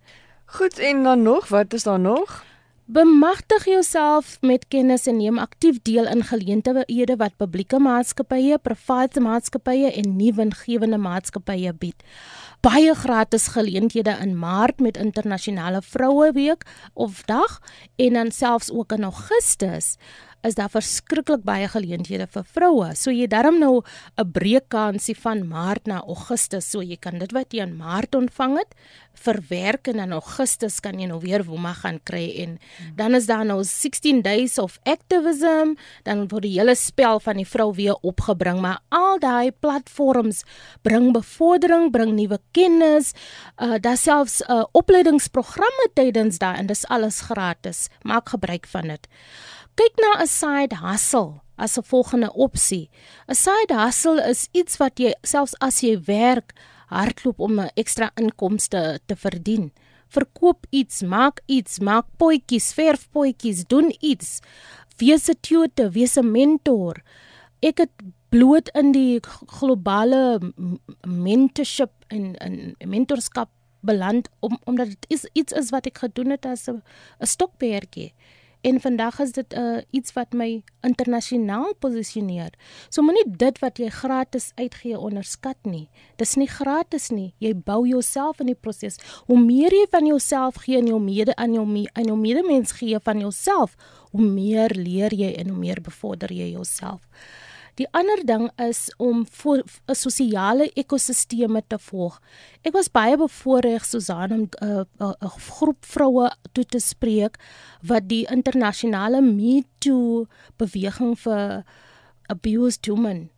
Goed 0.46 0.78
en 0.78 1.02
dan 1.02 1.22
nog, 1.22 1.48
wat 1.48 1.72
is 1.72 1.82
daar 1.82 2.00
nog? 2.00 2.44
Bemagtig 2.86 3.64
jouself 3.64 4.36
met 4.46 4.68
kennis 4.70 5.08
en 5.10 5.16
neem 5.18 5.40
aktief 5.42 5.80
deel 5.82 6.06
in 6.06 6.20
geleenthede 6.22 7.16
wat 7.18 7.34
publieke 7.36 7.80
maatskappye, 7.82 8.60
private 8.62 9.20
maatskappye 9.20 9.90
en 9.90 10.12
nuwengewende 10.16 10.98
maatskappye 10.98 11.72
bied. 11.74 12.04
Baie 12.62 12.94
gratis 12.94 13.48
geleenthede 13.56 14.14
in 14.22 14.38
Maart 14.38 14.78
met 14.78 14.96
internasionale 15.02 15.82
Vroueweek 15.82 16.62
of 16.94 17.24
dag 17.26 17.58
en 17.96 18.12
dan 18.12 18.30
selfs 18.30 18.70
ook 18.70 18.92
in 18.92 19.02
Augustus 19.02 19.96
is 20.46 20.56
daar 20.58 20.70
verskriklik 20.70 21.44
baie 21.46 21.68
geleenthede 21.68 22.26
vir 22.30 22.44
vroue. 22.54 22.94
So 22.94 23.10
jy 23.10 23.26
darm 23.26 23.58
nou 23.58 23.82
'n 24.18 24.32
breekkansie 24.32 25.16
van 25.16 25.48
Maart 25.48 25.86
na 25.86 26.02
Augustus, 26.06 26.70
so 26.70 26.80
jy 26.80 26.96
kan 26.96 27.18
dit 27.18 27.32
wat 27.32 27.52
jy 27.52 27.62
in 27.62 27.76
Maart 27.76 28.14
ontvang 28.14 28.58
het, 28.58 28.74
verwerk 29.16 29.88
en 29.88 29.98
in 29.98 30.12
Augustus 30.12 30.80
kan 30.80 30.98
jy 31.00 31.06
nou 31.06 31.18
weer 31.22 31.44
woema 31.44 31.72
gaan 31.72 31.98
kry 32.04 32.24
en 32.42 32.58
dan 32.96 33.14
is 33.14 33.26
daar 33.26 33.44
nou 33.44 33.62
16 33.64 34.22
days 34.22 34.58
of 34.58 34.78
activism, 34.84 35.74
dan 36.04 36.28
word 36.28 36.42
die 36.42 36.58
hele 36.58 36.74
spel 36.74 37.20
van 37.20 37.40
die 37.40 37.48
vrou 37.48 37.72
weer 37.74 37.96
opgebring, 38.02 38.60
maar 38.60 38.80
al 38.88 39.18
daai 39.18 39.50
platforms 39.52 40.44
bring 40.82 41.12
bevordering, 41.12 41.90
bring 41.92 42.14
nuwe 42.16 42.38
kennis, 42.52 43.12
uh 43.62 43.80
daar 43.80 43.96
selfs 43.96 44.42
uh 44.48 44.64
opleidingsprogramme 44.72 45.90
tydens 45.94 46.38
daai 46.38 46.58
en 46.58 46.66
dis 46.66 46.86
alles 46.86 47.20
gratis. 47.20 47.88
Maak 48.02 48.28
gebruik 48.28 48.66
van 48.66 48.88
dit 48.94 49.08
kyk 49.76 49.94
na 50.00 50.10
'n 50.22 50.26
side 50.26 50.74
hustle 50.80 51.40
as 51.56 51.76
'n 51.76 51.82
volgende 51.82 52.30
opsie. 52.32 52.88
'n 53.28 53.34
Side 53.34 53.74
hustle 53.74 54.20
is 54.32 54.48
iets 54.52 54.76
wat 54.80 54.98
jy 54.98 55.12
selfs 55.22 55.54
as 55.60 55.80
jy 55.80 55.94
werk 56.06 56.52
hardloop 56.88 57.38
om 57.40 57.60
'n 57.60 57.70
ekstra 57.76 58.10
inkomste 58.16 59.00
te 59.06 59.16
verdien. 59.16 59.72
Verkoop 60.08 60.66
iets, 60.70 61.02
maak 61.02 61.40
iets, 61.46 61.78
maak 61.78 62.06
potjies, 62.16 62.72
verf 62.72 63.08
potjies, 63.10 63.64
doen 63.66 63.92
iets. 64.00 64.40
Wees 64.98 65.28
'n 65.28 65.38
tutor, 65.40 65.90
wees 65.90 66.16
'n 66.16 66.30
mentor. 66.30 67.02
Ek 67.60 67.78
het 67.78 67.92
bloot 68.30 68.68
in 68.74 68.92
die 68.92 69.20
globale 69.46 70.40
mentorship 71.06 71.92
en 72.08 72.36
en 72.36 72.76
mentorskap 72.84 73.50
beland 73.80 74.28
om 74.40 74.58
omdat 74.64 74.86
dit 74.86 75.06
is 75.08 75.28
iets 75.32 75.52
is 75.52 75.70
wat 75.70 75.86
ek 75.86 75.98
gedoen 75.98 76.30
het 76.30 76.46
as 76.46 76.68
'n 76.68 76.82
stokperdjie 77.20 78.14
en 78.66 78.80
vandag 78.82 79.20
is 79.22 79.32
dit 79.32 79.54
uh, 79.54 79.78
iets 79.94 80.12
wat 80.16 80.34
my 80.34 80.48
internasionaal 80.86 81.74
posisioneer. 81.78 82.50
So 82.90 83.04
moenie 83.06 83.24
dit 83.38 83.60
wat 83.62 83.78
jy 83.78 83.92
gratis 83.94 84.50
uitgee 84.58 84.98
onderskat 84.98 85.58
nie. 85.62 85.86
Dis 86.18 86.34
nie 86.40 86.48
gratis 86.50 87.08
nie. 87.14 87.28
Jy 87.42 87.54
bou 87.68 87.84
jouself 87.86 88.42
in 88.42 88.50
die 88.50 88.58
proses. 88.58 88.98
Hoe 89.30 89.38
meer 89.38 89.74
jy 89.74 89.86
van 89.92 90.10
jouself 90.10 90.58
gee 90.64 90.80
en 90.80 90.90
jou 90.90 90.98
mede 91.02 91.36
aan 91.36 91.54
jou 91.54 91.66
aan 91.66 92.10
jou 92.10 92.18
medemens 92.18 92.74
gee 92.80 92.98
van 92.98 93.22
jouself, 93.22 93.76
hoe 94.10 94.26
meer 94.26 94.74
leer 94.74 95.14
jy 95.14 95.34
en 95.38 95.54
hoe 95.54 95.58
meer 95.58 95.82
bevorder 95.82 96.32
jy 96.32 96.50
jouself. 96.56 97.06
Die 97.76 97.86
ander 97.92 98.22
ding 98.24 98.46
is 98.56 98.88
om 98.96 99.26
vir 99.28 99.62
'n 99.88 99.94
sosiale 99.94 100.70
ekosisteme 100.80 101.62
te 101.68 101.78
volg. 101.78 102.20
Ek 102.64 102.72
was 102.72 102.88
baie 102.88 103.16
bevoorreg 103.16 103.84
Susan 103.84 104.32
om 104.32 104.40
'n 104.40 104.64
uh, 104.64 104.84
uh, 105.00 105.12
uh, 105.20 105.36
groep 105.48 105.84
vroue 105.84 106.30
toe 106.52 106.64
te 106.64 106.78
spreek 106.78 107.36
wat 107.82 108.08
die 108.08 108.26
internasionale 108.30 109.20
Me 109.20 109.64
Too 109.78 110.26
beweging 110.56 111.18
vir 111.18 111.64
abused 112.28 112.86
women 112.88 113.30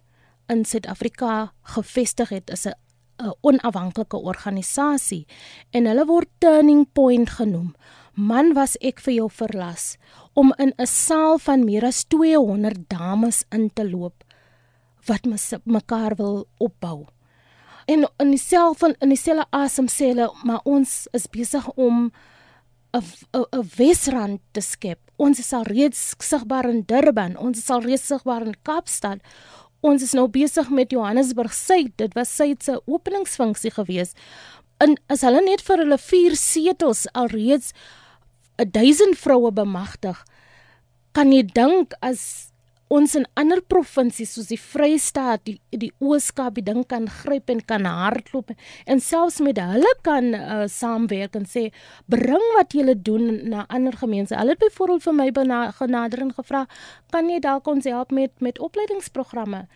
in 0.48 0.64
Suid-Afrika 0.64 1.52
gevestig 1.62 2.28
het 2.28 2.50
as 2.50 2.66
'n 2.66 2.74
'n 3.18 3.34
onafhanklike 3.40 4.16
organisasie 4.16 5.26
en 5.70 5.86
hulle 5.86 6.06
word 6.06 6.28
turning 6.38 6.86
point 6.92 7.30
genoem. 7.30 7.74
Man 8.14 8.54
was 8.54 8.76
ek 8.80 9.00
vir 9.00 9.14
jou 9.14 9.28
verlas 9.30 9.96
om 10.34 10.54
in 10.58 10.72
'n 10.78 10.86
saal 10.86 11.38
van 11.38 11.64
meer 11.64 11.84
as 11.84 12.04
200 12.04 12.88
dames 12.88 13.44
in 13.50 13.70
te 13.74 13.90
loop 13.90 14.24
wat 15.08 15.26
mekaar 15.64 16.16
wil 16.16 16.46
opbou. 16.58 17.06
En 17.88 18.04
in 18.16 18.30
dieselfde 18.30 18.94
in 19.00 19.08
dieselfde 19.08 19.46
asem 19.50 19.88
sê 19.88 20.12
hulle, 20.12 20.28
maar 20.44 20.60
ons 20.68 21.06
is 21.16 21.26
besig 21.32 21.68
om 21.74 22.10
'n 22.92 23.02
'n 23.32 23.68
Wesrand 23.76 24.40
te 24.52 24.60
skep. 24.60 25.00
Ons 25.16 25.38
is 25.38 25.52
al 25.52 25.62
reeds 25.62 26.14
sigbaar 26.18 26.68
in 26.68 26.82
Durban, 26.86 27.36
ons 27.36 27.58
is 27.58 27.70
al 27.70 27.80
reeds 27.80 28.06
sigbaar 28.06 28.46
in 28.46 28.54
Kaapstad. 28.62 29.20
Ons 29.80 30.02
is 30.02 30.12
nou 30.12 30.28
besig 30.28 30.70
met 30.70 30.90
Johannesburg 30.90 31.54
Suid. 31.54 31.92
Dit 31.96 32.14
was 32.14 32.36
Suid 32.36 32.62
se 32.62 32.80
openingsfunksie 32.86 33.70
gewees. 33.70 34.12
En 34.78 34.96
as 35.06 35.20
hulle 35.20 35.40
net 35.42 35.62
vir 35.62 35.82
hulle 35.82 35.98
vier 35.98 36.36
setels 36.36 37.06
alreeds 37.12 37.72
1000 38.56 39.18
vroue 39.18 39.52
bemagtig, 39.54 40.24
kan 41.12 41.32
jy 41.32 41.42
dink 41.42 41.94
as 42.02 42.52
ons 42.88 43.14
in 43.18 43.26
ander 43.38 43.60
provinsies 43.60 44.32
soos 44.34 44.48
die 44.52 44.58
Vrystaat, 44.60 45.44
die 45.44 45.58
die 45.84 45.90
Ooskaap, 46.00 46.56
die 46.56 46.64
ding 46.64 46.84
kan 46.88 47.08
gryp 47.20 47.50
en 47.52 47.60
kan 47.68 47.84
hardloop 47.88 48.54
en 48.86 49.02
selfs 49.04 49.40
met 49.44 49.60
hulle 49.60 49.92
kan 50.06 50.32
uh, 50.34 50.64
saamwerk 50.72 51.36
en 51.38 51.44
sê 51.48 51.68
bring 52.10 52.44
wat 52.56 52.72
julle 52.76 52.96
doen 52.96 53.50
na 53.52 53.66
ander 53.68 53.96
gemeenskappe. 53.96 54.40
Hulle 54.40 54.56
het 54.56 54.64
byvoorbeeld 54.64 55.04
vir 55.04 55.18
my 55.20 55.28
genader 55.78 56.24
en 56.24 56.32
gevra, 56.36 56.64
kan 57.12 57.28
jy 57.28 57.38
dalk 57.44 57.68
ons 57.68 57.88
help 57.88 58.14
met 58.14 58.32
met 58.40 58.58
opleidingsprogramme? 58.58 59.66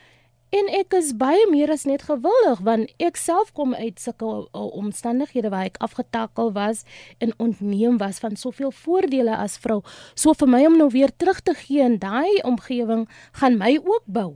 En 0.53 0.69
ek 0.69 0.93
is 0.99 1.15
baie 1.17 1.47
meer 1.51 1.71
as 1.73 1.87
net 1.89 2.05
gewillig 2.09 2.61
want 2.67 2.91
ek 3.01 3.17
self 3.17 3.53
kom 3.57 3.73
uit 3.75 4.01
sulke 4.01 4.29
uh, 4.29 4.67
omstandighede 4.77 5.49
waar 5.53 5.71
ek 5.71 5.81
afgetakel 5.81 6.53
was 6.53 6.85
en 7.25 7.33
ontneem 7.41 7.97
was 8.03 8.21
van 8.21 8.37
soveel 8.37 8.73
voordele 8.85 9.37
as 9.37 9.57
vrou. 9.57 9.81
So 10.15 10.37
vir 10.37 10.53
my 10.53 10.65
om 10.69 10.77
nou 10.77 10.91
weer 10.93 11.15
terug 11.17 11.41
te 11.41 11.57
gee 11.57 11.81
in 11.81 11.99
daai 12.03 12.43
omgewing 12.45 13.09
gaan 13.41 13.59
my 13.59 13.79
ook 13.81 14.05
bou. 14.07 14.31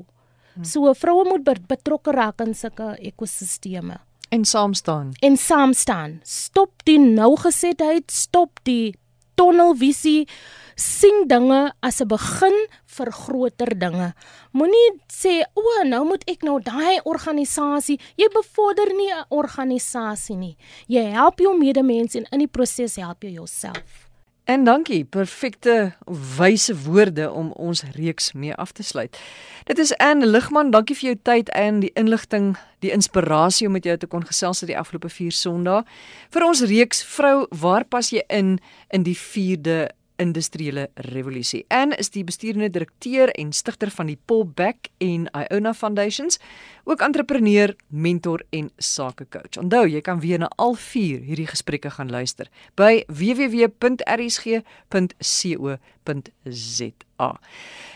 Hm. 0.57 0.65
So 0.65 0.93
vroue 0.97 1.29
moet 1.29 1.45
betrokke 1.69 2.17
raak 2.17 2.41
in 2.41 2.55
sulke 2.57 2.95
ekosisteme 2.97 4.01
en 4.29 4.45
saam 4.45 4.75
staan. 4.75 5.13
En 5.19 5.37
saam 5.37 5.73
staan. 5.73 6.21
Stop 6.23 6.71
die 6.85 6.99
nougesetheid, 6.99 8.11
stop 8.11 8.59
die 8.63 8.95
tunnelvisie 9.35 10.29
sien 10.77 11.27
dinge 11.27 11.73
as 11.81 12.01
'n 12.01 12.09
begin 12.09 12.57
vir 12.85 13.13
groter 13.13 13.79
dinge. 13.79 14.15
Moenie 14.53 15.01
sê 15.09 15.43
o, 15.55 15.63
nou 15.85 16.05
moet 16.05 16.25
ek 16.29 16.43
nou 16.43 16.61
daai 16.61 17.01
organisasie. 17.05 17.99
Jy 18.17 18.29
bevorder 18.33 18.93
nie 18.95 19.11
'n 19.13 19.25
organisasie 19.31 20.37
nie. 20.37 20.57
Jy 20.87 21.05
help 21.13 21.41
jou 21.41 21.59
medemens 21.59 22.15
en 22.15 22.27
in 22.31 22.39
die 22.39 22.49
proses 22.49 22.97
help 22.97 23.23
jy 23.23 23.33
jouself. 23.33 24.07
En 24.47 24.65
dankie, 24.65 25.05
perfekte 25.05 25.93
wyse 26.37 26.83
woorde 26.85 27.31
om 27.31 27.51
ons 27.53 27.83
reeks 27.83 28.33
mee 28.33 28.55
af 28.55 28.73
te 28.73 28.83
sluit. 28.83 29.19
Dit 29.65 29.79
is 29.79 29.97
Anne 29.97 30.27
Ligman, 30.27 30.71
dankie 30.71 30.95
vir 30.97 31.09
jou 31.09 31.17
tyd 31.23 31.49
en 31.49 31.81
die 31.81 31.91
inligting, 31.95 32.57
die 32.79 32.93
inspirasie 32.95 33.67
om 33.67 33.73
met 33.73 33.85
jou 33.85 33.97
te 33.97 34.07
kon 34.07 34.23
gesels 34.23 34.63
oor 34.63 34.71
die 34.71 34.79
afgelope 34.79 35.09
4 35.09 35.35
Sondae. 35.35 35.83
Vir 36.31 36.47
ons 36.47 36.63
reeks 36.63 37.03
vrou, 37.05 37.47
waar 37.51 37.85
pas 37.85 38.13
jy 38.15 38.23
in 38.29 38.61
in 38.95 39.03
die 39.03 39.19
4de 39.19 39.89
industriële 40.17 40.91
revolusie. 40.95 41.65
Anne 41.69 41.97
is 41.97 42.11
die 42.11 42.25
besturende 42.25 42.71
direkteur 42.71 43.29
en 43.39 43.53
stigter 43.53 43.91
van 43.91 44.07
die 44.07 44.19
Paul 44.25 44.47
Beck 44.55 44.89
en 44.99 45.29
Iona 45.51 45.75
Foundations, 45.75 46.39
ook 46.85 47.01
entrepreneur, 47.01 47.77
mentor 47.87 48.43
en 48.51 48.71
sakecoach. 48.77 49.57
Onthou, 49.61 49.89
jy 49.89 50.01
kan 50.01 50.21
weer 50.21 50.39
na 50.39 50.51
al 50.57 50.75
4 50.75 51.21
hierdie 51.27 51.47
gesprekke 51.51 51.91
gaan 51.91 52.11
luister 52.11 52.49
by 52.75 53.05
www.rsg.co.za. 53.07 54.61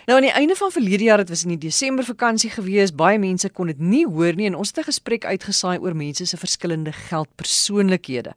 Nou 0.06 0.16
aan 0.16 0.26
die 0.26 0.32
einde 0.32 0.56
van 0.56 0.70
verlede 0.72 1.04
jaar, 1.04 1.20
dit 1.22 1.28
was 1.28 1.42
in 1.44 1.54
die 1.54 1.66
Desember 1.68 2.04
vakansie 2.04 2.50
gewees, 2.50 2.94
baie 2.94 3.18
mense 3.18 3.48
kon 3.54 3.66
dit 3.70 3.78
nie 3.78 4.06
hoor 4.08 4.34
nie 4.34 4.46
en 4.50 4.56
ons 4.58 4.68
het 4.68 4.78
'n 4.78 4.90
gesprek 4.90 5.24
uitgesaai 5.24 5.78
oor 5.78 5.94
mense 5.96 6.26
se 6.26 6.36
verskillende 6.36 6.92
geldpersoonlikhede 6.92 8.34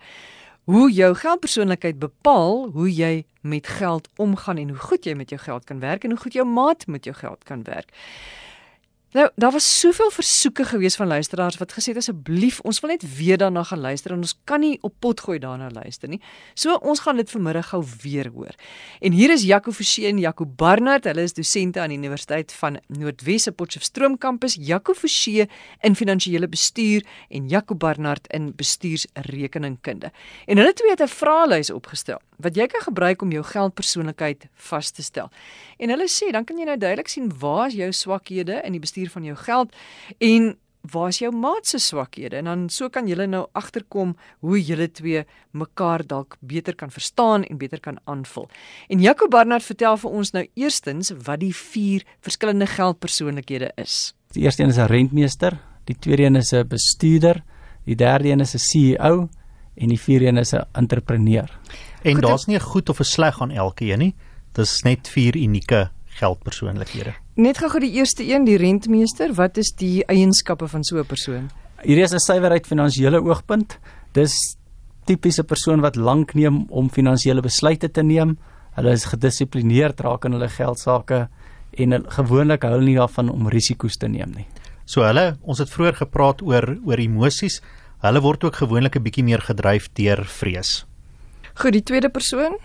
hoe 0.63 0.91
jou 0.91 1.12
geldpersoonlikheid 1.15 2.00
bepaal 2.00 2.70
hoe 2.72 2.88
jy 2.93 3.25
met 3.41 3.67
geld 3.67 4.08
omgaan 4.15 4.58
en 4.58 4.70
hoe 4.70 4.77
goed 4.79 5.05
jy 5.05 5.13
met 5.13 5.29
jou 5.29 5.41
geld 5.41 5.65
kan 5.67 5.79
werk 5.79 6.03
en 6.03 6.15
hoe 6.15 6.20
goed 6.20 6.34
jou 6.34 6.46
maat 6.48 6.88
met 6.88 7.03
jou 7.03 7.15
geld 7.15 7.43
kan 7.43 7.63
werk. 7.63 7.91
Nou, 9.13 9.29
daar 9.36 9.51
was 9.51 9.79
soveel 9.79 10.10
versoeke 10.12 10.63
gewees 10.65 10.96
van 10.96 11.08
luisteraars 11.08 11.58
wat 11.58 11.72
gesê 11.72 11.91
het 11.93 12.00
asseblief, 12.01 12.60
ons 12.65 12.79
wil 12.82 12.89
net 12.89 13.03
weer 13.17 13.38
daarna 13.38 13.62
gaan 13.63 13.79
luister 13.79 14.12
en 14.12 14.24
ons 14.25 14.34
kan 14.43 14.60
nie 14.60 14.79
op 14.82 14.96
pot 15.00 15.22
gooi 15.22 15.36
daarna 15.39 15.67
luister 15.70 16.10
nie. 16.10 16.17
So 16.58 16.79
ons 16.82 17.03
gaan 17.05 17.22
dit 17.22 17.29
vanmiddag 17.29 17.70
gou 17.70 17.84
weer 18.01 18.32
hoor. 18.34 18.58
En 19.05 19.13
hier 19.13 19.29
is 19.29 19.46
Jaco 19.46 19.72
Forsie 19.72 20.08
en 20.10 20.17
Jaco 20.17 20.46
Barnard, 20.46 21.05
hulle 21.05 21.27
is 21.29 21.38
dosente 21.38 21.82
aan 21.84 21.93
die 21.93 22.00
Universiteit 22.01 22.55
van 22.58 22.79
Noordwes 22.88 23.46
se 23.46 23.53
Potchefstroom 23.53 24.17
kampus. 24.17 24.58
Jaco 24.58 24.98
Forsie 24.98 25.46
in 25.86 25.96
finansiële 25.96 26.50
bestuur 26.50 27.05
en 27.29 27.48
Jaco 27.48 27.75
Barnard 27.75 28.25
in 28.34 28.50
bestuursrekeningkunde. 28.58 30.10
En 30.46 30.58
hulle 30.58 30.74
twee 30.74 30.89
het 30.89 31.01
'n 31.05 31.08
vraelys 31.08 31.70
opgestel 31.70 32.22
wat 32.43 32.58
jy 32.58 32.67
kan 32.67 32.82
gebruik 32.82 33.22
om 33.22 33.32
jou 33.32 33.43
geldpersoonlikheid 33.43 34.48
vas 34.70 34.91
te 34.91 35.03
stel. 35.03 35.29
En 35.77 35.89
hulle 35.89 36.08
sê 36.12 36.32
dan 36.32 36.46
kan 36.48 36.58
jy 36.58 36.65
nou 36.65 36.77
duidelik 36.77 37.08
sien 37.08 37.32
waar 37.39 37.67
is 37.67 37.77
jou 37.77 37.91
swakhede 37.91 38.62
in 38.63 38.75
die 38.75 38.82
bestuur 38.84 39.02
van 39.10 39.24
jou 39.24 39.36
geld 39.36 39.75
en 40.17 40.57
waar 40.91 41.07
is 41.07 41.22
jou 41.22 41.31
maat 41.31 41.67
se 41.67 41.79
swakhede 41.79 42.36
en 42.41 42.50
dan 42.50 42.63
so 42.69 42.89
kan 42.91 43.07
julle 43.07 43.27
nou 43.27 43.45
agterkom 43.55 44.15
hoe 44.43 44.60
julle 44.60 44.89
twee 44.91 45.24
mekaar 45.51 46.03
dalk 46.07 46.36
beter 46.39 46.75
kan 46.75 46.91
verstaan 46.91 47.43
en 47.43 47.57
beter 47.57 47.79
kan 47.79 48.00
aanvul. 48.03 48.50
En 48.88 49.00
Jaco 49.00 49.27
Barnard 49.27 49.63
vertel 49.63 49.98
vir 49.98 50.12
ons 50.12 50.33
nou 50.36 50.43
eerstens 50.60 51.13
wat 51.24 51.39
die 51.39 51.53
vier 51.55 52.03
verskillende 52.19 52.67
geldpersoonlikhede 52.67 53.72
is. 53.79 54.13
Die 54.36 54.43
eerste 54.43 54.63
een 54.63 54.69
is 54.69 54.77
'n 54.77 54.91
rentmeester, 54.91 55.57
die 55.86 55.95
tweede 56.00 56.24
een 56.24 56.36
is 56.36 56.53
'n 56.53 56.67
bestuurder, 56.67 57.43
die 57.86 57.95
derde 57.95 58.29
een 58.29 58.39
is 58.39 58.53
'n 58.53 58.60
CEO 58.60 59.29
en 59.75 59.88
die 59.88 60.00
vierde 60.00 60.25
een 60.25 60.38
is 60.38 60.53
'n 60.53 60.67
entrepreneur. 60.74 61.60
En 62.03 62.19
daar's 62.19 62.45
nie 62.45 62.57
'n 62.57 62.62
goed 62.62 62.89
of 62.89 63.00
'n 63.00 63.03
sleg 63.03 63.41
aan 63.41 63.51
elkeen 63.51 64.00
nie. 64.00 64.15
Dis 64.51 64.81
net 64.83 65.07
vier 65.07 65.36
unieke 65.36 65.89
geldpersoonlikhede. 66.05 67.23
Net 67.34 67.58
gou-gou 67.58 67.80
die 67.82 67.96
eerste 67.98 68.22
een, 68.22 68.44
die 68.46 68.60
rentmeester, 68.62 69.32
wat 69.34 69.58
is 69.58 69.72
die 69.80 70.04
eienskappe 70.06 70.68
van 70.70 70.84
so 70.84 71.00
'n 71.00 71.06
persoon? 71.06 71.50
Hierdie 71.82 72.04
is 72.04 72.13
'n 72.13 72.20
suiwerheid 72.20 72.68
finansiële 72.68 73.24
oogpunt. 73.24 73.80
Dis 74.13 74.56
tipiese 75.06 75.44
persoon 75.44 75.82
wat 75.82 75.96
lank 75.96 76.36
neem 76.36 76.66
om 76.70 76.90
finansiële 76.90 77.42
besluite 77.42 77.92
te 77.92 78.04
neem. 78.04 78.38
Hulle 78.75 78.92
is 78.92 79.06
gedissiplineerd 79.06 80.00
raak 80.00 80.25
in 80.25 80.32
hulle 80.32 80.50
geld 80.50 80.80
sake 80.80 81.28
en 81.72 82.06
gewoonlik 82.08 82.62
hou 82.62 82.72
hulle 82.72 82.86
nie 82.86 82.96
daarvan 82.96 83.30
om 83.30 83.48
risiko's 83.48 83.98
te 83.98 84.08
neem 84.08 84.32
nie. 84.36 84.46
So 84.86 85.02
hulle, 85.02 85.38
ons 85.42 85.58
het 85.58 85.70
vroeër 85.70 85.96
gepraat 85.96 86.42
oor 86.42 86.78
oor 86.86 86.98
emosies. 86.98 87.62
Hulle 88.02 88.22
word 88.22 88.44
ook 88.44 88.56
gewoonlik 88.56 88.96
'n 88.96 89.04
bietjie 89.04 89.24
meer 89.24 89.42
gedryf 89.42 89.90
deur 89.94 90.24
vrees. 90.24 90.86
Goed, 91.56 91.74
die 91.74 91.84
tweede 91.84 92.10
persoon 92.10 92.58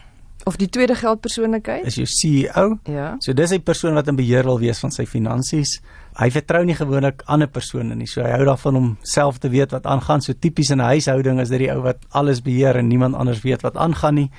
of 0.48 0.56
die 0.56 0.68
tweede 0.72 0.96
geldpersoonlikheid 0.96 1.86
is 1.88 1.98
jou 2.00 2.06
CEO. 2.08 2.78
Ja. 2.88 3.14
So 3.20 3.32
dis 3.36 3.52
'n 3.52 3.62
persoon 3.62 3.94
wat 3.94 4.08
in 4.08 4.16
beheer 4.16 4.44
wil 4.44 4.58
wees 4.58 4.80
van 4.80 4.90
sy 4.90 5.04
finansies. 5.06 5.80
Hy 6.18 6.30
vertrou 6.30 6.64
nie 6.64 6.74
gewoonlik 6.74 7.22
ander 7.26 7.48
persone 7.48 7.94
nie. 7.94 8.06
So 8.06 8.22
hy 8.22 8.30
hou 8.30 8.44
daarvan 8.44 8.76
om 8.76 8.96
self 9.02 9.38
te 9.38 9.48
weet 9.48 9.70
wat 9.70 9.84
aangaan. 9.84 10.20
So 10.20 10.32
tipies 10.32 10.70
in 10.70 10.80
'n 10.80 10.84
huishouding 10.84 11.40
is 11.40 11.48
dit 11.48 11.58
die 11.58 11.72
ou 11.72 11.82
wat 11.82 11.98
alles 12.10 12.40
beheer 12.40 12.76
en 12.76 12.88
niemand 12.88 13.14
anders 13.14 13.42
weet 13.42 13.62
wat 13.62 13.76
aangaan 13.76 14.14
nie 14.14 14.30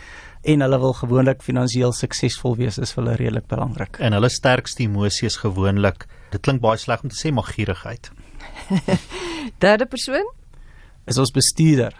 en 0.41 0.61
hulle 0.61 0.79
wil 0.79 0.93
gewoonlik 0.93 1.41
finansiëel 1.43 1.91
suksesvol 1.95 2.55
wees 2.59 2.77
is 2.77 2.93
vir 2.95 3.03
hulle 3.03 3.15
redelik 3.19 3.47
belangrik. 3.51 3.99
En 3.99 4.15
hulle 4.15 4.29
sterkste 4.29 4.83
emosie 4.83 5.27
is 5.27 5.39
gewoonlik, 5.41 6.07
dit 6.31 6.41
klink 6.41 6.61
baie 6.61 6.77
sleg 6.77 7.03
om 7.03 7.09
te 7.09 7.17
sê, 7.19 7.33
maar 7.33 7.43
gierigheid. 7.43 8.11
Derde 9.63 9.85
persoon 9.85 10.31
is 11.09 11.17
ons 11.17 11.33
bestuurder. 11.35 11.95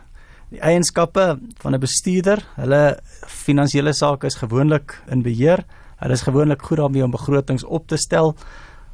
Die 0.50 0.62
eienskappe 0.66 1.38
van 1.62 1.76
'n 1.76 1.80
bestuurder, 1.80 2.42
hulle 2.56 2.98
finansiële 3.28 3.94
sake 3.94 4.26
is 4.26 4.36
gewoonlik 4.36 4.98
in 5.08 5.22
beheer. 5.22 5.64
Hulle 6.02 6.14
is 6.14 6.22
gewoonlik 6.22 6.62
goed 6.62 6.78
daarmee 6.78 7.04
om 7.04 7.12
begrotings 7.12 7.64
op 7.64 7.88
te 7.88 7.98
stel, 7.98 8.36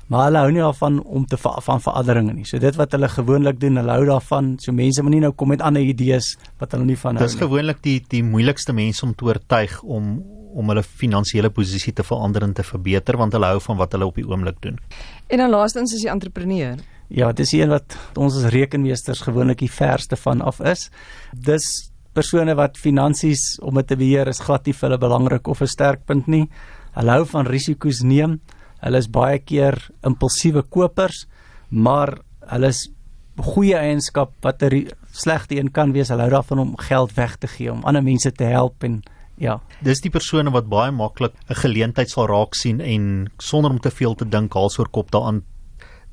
maar 0.07 0.25
hulle 0.25 0.37
hou 0.37 0.51
nie 0.51 0.61
daarvan 0.61 1.03
om 1.03 1.25
te 1.25 1.37
ver, 1.37 1.61
van 1.61 1.81
veranderinge 1.81 2.33
nie. 2.33 2.45
So 2.45 2.59
dit 2.59 2.75
wat 2.75 2.91
hulle 2.91 3.07
gewoonlik 3.07 3.59
doen, 3.59 3.75
hulle 3.75 3.91
hou 3.91 4.05
daarvan. 4.05 4.55
So 4.59 4.71
mense 4.71 5.01
moet 5.01 5.11
nie 5.11 5.19
nou 5.19 5.31
kom 5.31 5.47
met 5.47 5.61
ander 5.61 5.81
idees 5.81 6.37
wat 6.59 6.71
hulle 6.71 6.85
nie 6.85 6.97
van 6.97 7.15
hou 7.15 7.23
nie. 7.23 7.31
Dis 7.31 7.41
gewoonlik 7.41 7.81
die 7.81 8.03
die 8.09 8.23
moeilikste 8.23 8.73
mense 8.73 9.05
om 9.05 9.15
te 9.15 9.25
oortuig 9.25 9.81
om 9.83 10.23
om 10.55 10.69
hulle 10.71 10.83
finansiële 10.83 11.49
posisie 11.49 11.93
te 11.93 12.03
verander 12.03 12.43
en 12.43 12.53
te 12.53 12.63
verbeter 12.63 13.17
want 13.17 13.33
hulle 13.35 13.45
hou 13.45 13.59
van 13.59 13.77
wat 13.77 13.91
hulle 13.91 14.05
op 14.05 14.15
die 14.15 14.27
oomblik 14.27 14.61
doen. 14.63 14.79
En 15.27 15.37
dan 15.37 15.49
laastens 15.49 15.93
is 15.93 16.01
die 16.01 16.09
entrepreneur. 16.09 16.77
Ja, 17.15 17.29
dis 17.31 17.53
een 17.55 17.71
wat 17.71 17.95
ons 18.19 18.35
as 18.35 18.49
rekenmeesters 18.51 19.21
gewoonlik 19.23 19.61
die 19.63 19.71
verste 19.71 20.17
van 20.19 20.41
af 20.43 20.59
is. 20.59 20.89
Dis 21.31 21.67
persone 22.15 22.55
wat 22.59 22.79
finansies 22.79 23.55
om 23.63 23.79
dit 23.79 23.87
te 23.87 23.95
beheer 23.99 24.27
is 24.27 24.41
glad 24.43 24.67
nie 24.67 24.73
vir 24.75 24.89
hulle 24.89 24.99
belangrik 24.99 25.47
of 25.47 25.61
'n 25.61 25.67
sterkpunt 25.67 26.27
nie. 26.27 26.49
Hulle 26.95 27.11
hou 27.11 27.25
van 27.25 27.47
risiko's 27.47 28.03
neem. 28.03 28.41
Hulle 28.83 28.97
is 28.97 29.07
baie 29.07 29.39
keer 29.39 29.79
impulsiewe 30.03 30.63
kopers, 30.63 31.25
maar 31.69 32.19
hulle 32.51 32.67
is 32.67 32.89
goeie 33.37 33.77
eienskap 33.77 34.33
wat 34.41 34.63
'n 34.63 34.91
slegte 35.11 35.55
een 35.55 35.71
kan 35.71 35.93
wees. 35.93 36.09
Hulle 36.09 36.21
hou 36.21 36.31
daarvan 36.31 36.59
om 36.59 36.77
geld 36.77 37.15
weg 37.15 37.37
te 37.37 37.47
gee 37.47 37.71
om 37.71 37.83
ander 37.83 38.03
mense 38.03 38.31
te 38.31 38.43
help 38.43 38.83
en 38.83 39.03
ja. 39.37 39.61
Dis 39.81 40.01
die 40.01 40.11
persone 40.11 40.51
wat 40.51 40.67
baie 40.67 40.91
maklik 40.91 41.33
'n 41.49 41.55
geleentheid 41.55 42.09
sal 42.09 42.27
raak 42.27 42.55
sien 42.55 42.81
en 42.81 43.31
sonder 43.37 43.71
om 43.71 43.79
te 43.79 43.91
veel 43.91 44.15
te 44.15 44.25
dink 44.25 44.53
haal 44.53 44.69
soor 44.69 44.89
kop 44.89 45.11
daaraan 45.11 45.43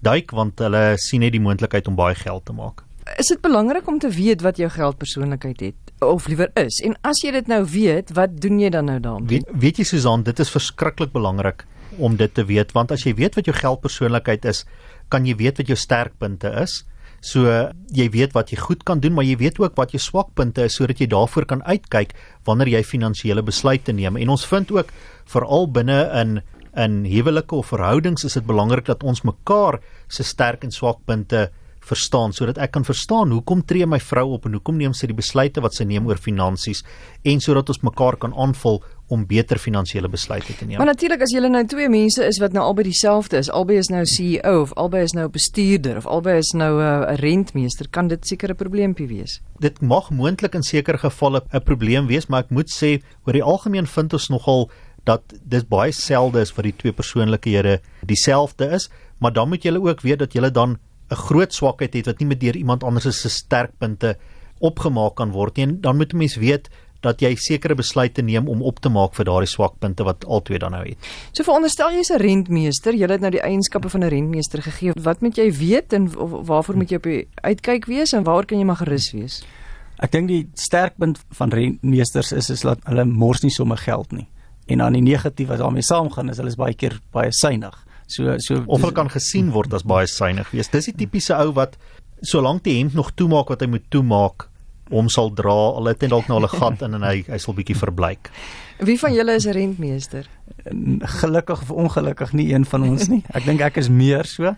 duik 0.02 0.35
want 0.35 0.61
hulle 0.62 0.97
sien 1.00 1.23
net 1.25 1.35
die 1.35 1.42
moontlikheid 1.42 1.88
om 1.88 1.99
baie 1.99 2.16
geld 2.18 2.44
te 2.49 2.56
maak. 2.56 2.85
Is 3.18 3.32
dit 3.32 3.40
belangrik 3.42 3.88
om 3.90 3.99
te 3.99 4.11
weet 4.14 4.44
wat 4.47 4.61
jou 4.62 4.68
geldpersoonlikheid 4.71 5.61
het 5.61 6.04
of 6.06 6.28
liewer 6.30 6.50
is? 6.59 6.78
En 6.87 6.94
as 7.06 7.23
jy 7.23 7.32
dit 7.35 7.50
nou 7.50 7.64
weet, 7.66 8.12
wat 8.14 8.38
doen 8.42 8.61
jy 8.62 8.71
dan 8.71 8.90
nou 8.90 8.99
daarmee? 9.02 9.28
Weet, 9.28 9.50
weet 9.64 9.82
jy 9.82 9.87
Susan, 9.90 10.23
dit 10.26 10.38
is 10.38 10.50
verskriklik 10.50 11.12
belangrik 11.14 11.66
om 11.99 12.16
dit 12.16 12.30
te 12.35 12.44
weet 12.49 12.73
want 12.76 12.94
as 12.94 13.04
jy 13.06 13.14
weet 13.18 13.37
wat 13.38 13.50
jou 13.50 13.56
geldpersoonlikheid 13.56 14.47
is, 14.49 14.64
kan 15.12 15.26
jy 15.26 15.37
weet 15.40 15.61
wat 15.61 15.71
jou 15.71 15.78
sterkpunte 15.78 16.54
is. 16.62 16.82
So 17.23 17.47
jy 17.94 18.09
weet 18.11 18.32
wat 18.35 18.50
jy 18.50 18.59
goed 18.59 18.82
kan 18.87 19.02
doen, 19.02 19.14
maar 19.14 19.26
jy 19.26 19.37
weet 19.38 19.61
ook 19.62 19.76
wat 19.78 19.92
jou 19.94 20.00
swakpunte 20.02 20.64
is 20.66 20.75
sodat 20.78 20.99
jy 20.99 21.06
daarvoor 21.11 21.47
kan 21.47 21.62
uitkyk 21.62 22.16
wanneer 22.49 22.73
jy 22.73 22.82
finansiële 22.82 23.44
besluite 23.47 23.94
neem. 23.94 24.18
En 24.18 24.32
ons 24.35 24.47
vind 24.47 24.73
ook 24.75 24.90
veral 25.30 25.68
binne 25.71 26.00
in 26.18 26.40
in 26.76 27.05
huwelike 27.05 27.55
of 27.55 27.67
verhoudings 27.67 28.25
is 28.25 28.35
dit 28.38 28.47
belangrik 28.47 28.87
dat 28.87 29.02
ons 29.02 29.23
mekaar 29.23 29.81
se 30.09 30.25
sterk 30.25 30.64
en 30.64 30.73
swakpunte 30.73 31.50
verstaan 31.83 32.33
sodat 32.33 32.61
ek 32.62 32.73
kan 32.76 32.87
verstaan 32.87 33.33
hoekom 33.35 33.64
tree 33.67 33.87
my 33.87 33.99
vrou 34.00 34.29
op 34.37 34.47
en 34.47 34.57
hoekom 34.59 34.79
neem 34.79 34.95
sy 34.95 35.09
die 35.11 35.19
besluite 35.19 35.62
wat 35.64 35.75
sy 35.75 35.87
neem 35.88 36.07
oor 36.07 36.21
finansies 36.21 36.85
en 37.26 37.43
sodat 37.43 37.73
ons 37.73 37.83
mekaar 37.83 38.19
kan 38.23 38.35
aanvul 38.38 38.81
om 39.12 39.25
beter 39.29 39.59
finansiële 39.61 40.09
besluite 40.09 40.55
te 40.57 40.64
neem. 40.64 40.79
Maar 40.81 40.93
natuurlik 40.95 41.25
as 41.26 41.35
jy 41.35 41.43
nou 41.45 41.62
twee 41.69 41.88
mense 41.93 42.25
is 42.25 42.38
wat 42.41 42.55
nou 42.57 42.62
albei 42.64 42.87
dieselfde 42.87 43.43
is, 43.43 43.50
albei 43.52 43.76
is 43.83 43.91
nou 43.93 44.05
CEO 44.09 44.62
of 44.62 44.73
albei 44.81 45.02
is 45.05 45.12
nou 45.17 45.26
bestuurder 45.33 45.99
of 46.00 46.07
albei 46.09 46.38
is 46.41 46.52
nou 46.57 46.71
eh, 46.81 46.87
'n 46.87 47.12
uh, 47.12 47.19
rentmeester, 47.21 47.91
kan 47.91 48.09
dit 48.09 48.26
seker 48.26 48.52
'n 48.52 48.57
probleempie 48.57 49.09
wees. 49.09 49.41
Dit 49.61 49.81
mag 49.81 50.11
moontlik 50.11 50.55
in 50.55 50.62
sekere 50.62 50.99
gevalle 50.99 51.43
'n 51.52 51.61
probleem 51.61 52.07
wees, 52.07 52.26
maar 52.29 52.45
ek 52.45 52.50
moet 52.50 52.71
sê 52.71 53.02
oor 53.26 53.33
die 53.33 53.43
algemeen 53.43 53.87
vind 53.87 54.12
ons 54.12 54.29
nogal 54.29 54.71
dat 55.04 55.23
dit 55.42 55.68
baie 55.68 55.92
selde 55.92 56.40
is 56.40 56.52
vir 56.52 56.62
die 56.62 56.76
twee 56.76 56.92
persoonlikhede 56.92 57.80
dieselfde 58.06 58.71
is, 58.78 58.88
maar 59.18 59.32
dan 59.32 59.49
moet 59.49 59.64
jy 59.64 59.75
ook 59.76 60.02
weet 60.02 60.18
dat 60.18 60.35
jy 60.35 60.50
dan 60.50 60.78
'n 61.11 61.14
groot 61.28 61.52
swakheid 61.52 61.94
het 61.94 62.06
wat 62.06 62.18
nie 62.21 62.28
met 62.28 62.40
deur 62.40 62.56
iemand 62.56 62.85
anders 62.85 63.21
se 63.21 63.28
sterkpunte 63.28 64.16
opgemaak 64.61 65.14
kan 65.14 65.30
word 65.30 65.56
nie. 65.56 65.66
En 65.66 65.80
dan 65.80 65.97
moet 65.97 66.12
'n 66.12 66.16
mens 66.16 66.37
weet 66.37 66.68
dat 67.02 67.21
jy 67.21 67.35
sekere 67.35 67.75
besluite 67.75 68.23
neem 68.23 68.49
om 68.49 68.62
op 68.62 68.80
te 68.80 68.88
maak 68.88 69.14
vir 69.18 69.25
daardie 69.25 69.50
swakpunte 69.50 70.04
wat 70.04 70.25
albei 70.25 70.59
dan 70.59 70.71
nou 70.71 70.85
het. 70.87 70.99
So 71.32 71.42
veronderstel 71.42 71.90
jy's 71.90 72.11
'n 72.11 72.23
rentmeester, 72.23 72.94
jy 72.94 73.09
het 73.11 73.21
nou 73.21 73.30
die 73.30 73.42
eienskappe 73.42 73.88
van 73.88 74.04
'n 74.04 74.09
rentmeester 74.09 74.62
gegee. 74.62 74.92
Wat 75.02 75.21
moet 75.21 75.37
jy 75.37 75.52
weet 75.52 75.92
en 75.92 76.11
waarvoor 76.47 76.76
moet 76.76 76.90
jy 76.90 76.97
op 76.97 77.02
die 77.02 77.28
uitkyk 77.42 77.87
wees 77.87 78.12
en 78.12 78.23
waar 78.23 78.44
kan 78.44 78.59
jy 78.59 78.64
maar 78.64 78.76
gerus 78.76 79.12
wees? 79.12 79.44
Ek 79.99 80.12
dink 80.12 80.28
die 80.28 80.49
sterkpunt 80.54 81.18
van 81.30 81.50
rentmeesters 81.50 82.32
is 82.32 82.50
is 82.50 82.61
dat 82.61 82.78
hulle 82.85 83.04
mors 83.04 83.42
nie 83.42 83.50
sommer 83.50 83.76
geld 83.76 84.12
nie. 84.12 84.28
En 84.66 84.78
dan 84.78 84.92
die 84.92 85.02
negatief 85.02 85.49
wat 85.49 85.59
daarmee 85.59 85.83
saamgaan 85.83 86.31
is 86.31 86.37
hulle 86.37 86.52
is 86.52 86.61
baie 86.61 86.75
keer 86.75 86.99
baie 87.12 87.33
suiwig. 87.33 87.75
So 88.07 88.37
so 88.38 88.62
of 88.66 88.81
hulle 88.81 88.95
kan 88.95 89.11
gesien 89.11 89.50
word 89.54 89.75
as 89.75 89.83
baie 89.83 90.07
suiwig 90.07 90.50
wees. 90.54 90.71
Dis 90.71 90.90
die 90.90 90.97
tipiese 91.04 91.35
ou 91.38 91.52
wat 91.59 91.76
solank 92.22 92.62
die 92.64 92.79
hemp 92.79 92.94
nog 92.94 93.12
toemaak 93.18 93.51
wat 93.51 93.64
hy 93.64 93.70
moet 93.72 93.88
toemaak, 93.90 94.46
hom 94.92 95.09
sal 95.11 95.33
dra. 95.35 95.57
Al 95.79 95.90
het 95.90 96.05
hy 96.05 96.11
dalk 96.12 96.29
nou 96.31 96.38
al 96.38 96.46
'n 96.46 96.59
gat 96.61 96.83
in 96.83 96.94
en 96.94 97.03
hy 97.03 97.25
hy 97.27 97.38
sal 97.38 97.55
bietjie 97.55 97.77
verbleik. 97.77 98.31
Wie 98.79 98.98
van 98.98 99.14
julle 99.14 99.35
is 99.35 99.46
'n 99.46 99.53
rentmeester? 99.53 100.27
Gelukkig 101.22 101.62
of 101.62 101.70
ongelukkig 101.70 102.33
nie 102.33 102.53
een 102.53 102.64
van 102.64 102.83
ons 102.83 103.09
nie. 103.09 103.22
Ek 103.35 103.44
dink 103.44 103.61
ek 103.61 103.77
is 103.77 103.88
meer 103.88 104.25
so. 104.25 104.57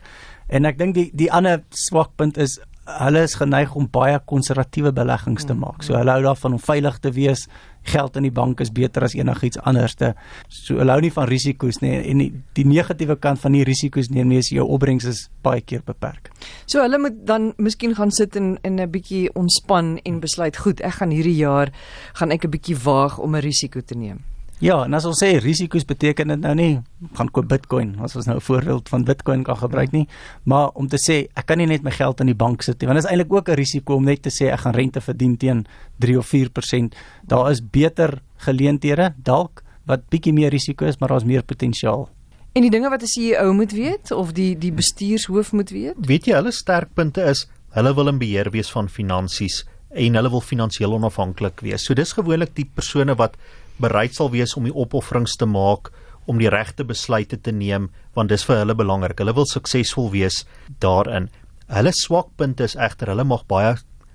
En 0.49 0.65
ek 0.65 0.79
dink 0.79 0.95
die 0.95 1.11
die 1.15 1.33
ander 1.33 1.63
swakpunt 1.71 2.37
is 2.37 2.59
hulle 2.85 3.23
is 3.25 3.35
geneig 3.41 3.73
om 3.79 3.87
baie 3.89 4.19
konservatiewe 4.29 4.93
beleggings 4.93 5.47
te 5.49 5.55
maak. 5.57 5.85
So 5.85 5.97
hulle 5.97 6.13
hou 6.13 6.25
daarvan 6.27 6.57
om 6.57 6.61
veilig 6.61 6.99
te 7.01 7.13
wees. 7.17 7.47
Geld 7.85 8.17
in 8.17 8.25
die 8.25 8.33
bank 8.33 8.61
is 8.65 8.73
beter 8.73 9.05
as 9.05 9.15
enigiets 9.17 9.61
anderste. 9.65 10.15
So 10.49 10.79
hulle 10.81 10.93
hou 10.93 11.01
nie 11.05 11.13
van 11.13 11.29
risiko's 11.29 11.81
nie 11.83 11.95
en 11.97 12.21
die, 12.21 12.31
die 12.57 12.67
negatiewe 12.69 13.17
kant 13.21 13.41
van 13.41 13.57
die 13.57 13.65
risiko's 13.65 14.11
neem 14.13 14.29
nie 14.33 14.41
is 14.41 14.53
jou 14.53 14.67
opbrengs 14.77 15.09
is 15.09 15.25
baie 15.45 15.65
keer 15.65 15.85
beperk. 15.87 16.31
So 16.67 16.85
hulle 16.85 17.01
moet 17.01 17.25
dan 17.29 17.53
miskien 17.57 17.97
gaan 17.97 18.13
sit 18.13 18.37
en 18.37 18.59
in 18.63 18.81
'n 18.81 18.91
bietjie 18.91 19.33
ontspan 19.35 19.99
en 20.05 20.21
besluit, 20.21 20.57
goed, 20.57 20.81
ek 20.81 21.01
gaan 21.01 21.11
hierdie 21.11 21.41
jaar 21.41 21.73
gaan 22.15 22.31
ek 22.31 22.45
'n 22.45 22.51
bietjie 22.51 22.77
waag 22.85 23.19
om 23.19 23.37
'n 23.37 23.41
risiko 23.41 23.81
te 23.81 23.95
neem. 23.95 24.34
Ja, 24.65 24.79
en 24.87 24.95
as 24.97 25.05
ons 25.05 25.19
sê 25.21 25.35
risiko's 25.45 25.85
beteken 25.85 26.31
dit 26.33 26.41
nou 26.41 26.55
nie 26.57 26.71
gaan 27.19 27.29
koop 27.37 27.51
Bitcoin 27.51 27.91
as 28.01 28.15
ons 28.17 28.25
nou 28.25 28.37
'n 28.39 28.41
voorbeeld 28.41 28.89
van 28.89 29.05
Bitcoin 29.05 29.43
kan 29.45 29.57
gebruik 29.57 29.93
nie, 29.93 30.09
maar 30.45 30.71
om 30.75 30.89
te 30.89 30.97
sê 30.97 31.29
ek 31.37 31.47
kan 31.47 31.59
nie 31.59 31.67
net 31.67 31.83
my 31.83 31.91
geld 31.91 32.21
in 32.21 32.27
die 32.27 32.35
bank 32.35 32.63
sit 32.63 32.81
nie, 32.81 32.89
want 32.89 32.97
dit 32.97 33.05
is 33.05 33.11
eintlik 33.11 33.33
ook 33.33 33.49
'n 33.49 33.61
risiko 33.61 33.97
om 33.97 34.05
net 34.05 34.23
te 34.23 34.31
sê 34.31 34.51
ek 34.51 34.61
gaan 34.61 34.75
rente 34.75 35.01
verdien 35.01 35.37
teen 35.37 35.67
3 35.99 36.19
of 36.19 36.27
4%. 36.27 36.95
Daar 37.27 37.51
is 37.51 37.61
beter 37.61 38.23
geleenthede 38.39 39.15
dalk 39.23 39.63
wat 39.85 40.09
bietjie 40.09 40.33
meer 40.33 40.51
risiko 40.51 40.87
is, 40.87 40.99
maar 40.99 41.09
daar's 41.09 41.25
meer 41.25 41.43
potensiaal. 41.43 42.09
En 42.55 42.63
die 42.63 42.71
dinge 42.71 42.89
wat 42.89 43.03
'n 43.03 43.07
CEO 43.07 43.53
moet 43.53 43.73
weet 43.73 44.13
of 44.13 44.33
die 44.33 44.59
die 44.59 44.73
bestuurshoof 44.73 45.53
moet 45.53 45.71
weet? 45.71 45.95
Weet 45.99 46.25
jy 46.25 46.35
hulle 46.35 46.53
sterkpunte 46.53 47.23
is 47.23 47.47
hulle 47.75 47.95
wil 47.95 48.09
in 48.09 48.19
beheer 48.19 48.51
wees 48.51 48.71
van 48.71 48.89
finansies 48.89 49.65
en 49.95 50.15
hulle 50.15 50.31
wil 50.31 50.41
finansiëel 50.41 50.93
onafhanklik 50.93 51.61
wees. 51.61 51.85
So 51.85 51.95
dis 51.95 52.13
gewoonlik 52.13 52.55
die 52.55 52.71
persone 52.75 53.15
wat 53.15 53.37
bereid 53.81 54.15
sal 54.15 54.31
wees 54.31 54.57
om 54.57 54.65
die 54.65 54.75
opofferings 54.75 55.37
te 55.37 55.47
maak 55.47 55.91
om 56.27 56.39
die 56.41 56.51
regte 56.53 56.85
besluite 56.85 57.37
te 57.37 57.53
neem 57.53 57.91
want 58.15 58.31
dis 58.33 58.45
vir 58.47 58.63
hulle 58.63 58.77
belangrik. 58.79 59.19
Hulle 59.21 59.35
wil 59.37 59.49
suksesvol 59.49 60.11
wees 60.15 60.45
daarin. 60.81 61.29
Hulle 61.69 61.93
swakpunte 61.93 62.65
is 62.65 62.77
egter 62.77 63.13
hulle 63.13 63.25
mag 63.25 63.45
baie 63.51 63.75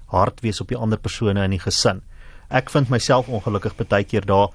hard 0.09 0.41
wees 0.41 0.61
op 0.61 0.71
die 0.71 0.77
ander 0.79 0.97
persone 0.97 1.43
in 1.45 1.53
die 1.53 1.61
gesin. 1.61 2.01
Ek 2.49 2.71
vind 2.73 2.89
myself 2.89 3.29
ongelukkig 3.29 3.77
baie 3.77 4.03
keer 4.03 4.25
daar 4.25 4.49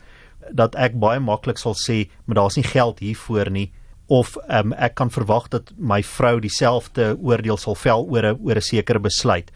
dat 0.51 0.75
ek 0.77 0.99
baie 1.01 1.21
maklik 1.23 1.59
sal 1.59 1.77
sê, 1.79 2.09
maar 2.27 2.43
daar's 2.43 2.59
nie 2.59 2.67
geld 2.67 2.99
hiervoor 3.01 3.51
nie 3.51 3.71
of 4.13 4.35
um, 4.53 4.75
ek 4.77 4.99
kan 5.01 5.09
verwag 5.09 5.47
dat 5.49 5.71
my 5.79 6.03
vrou 6.05 6.37
dieselfde 6.43 7.15
oordeel 7.17 7.57
sal 7.57 7.77
vel 7.79 8.05
oor 8.05 8.27
'n 8.35 8.39
oor 8.43 8.57
'n 8.57 8.61
sekere 8.61 9.01
besluit. 9.01 9.51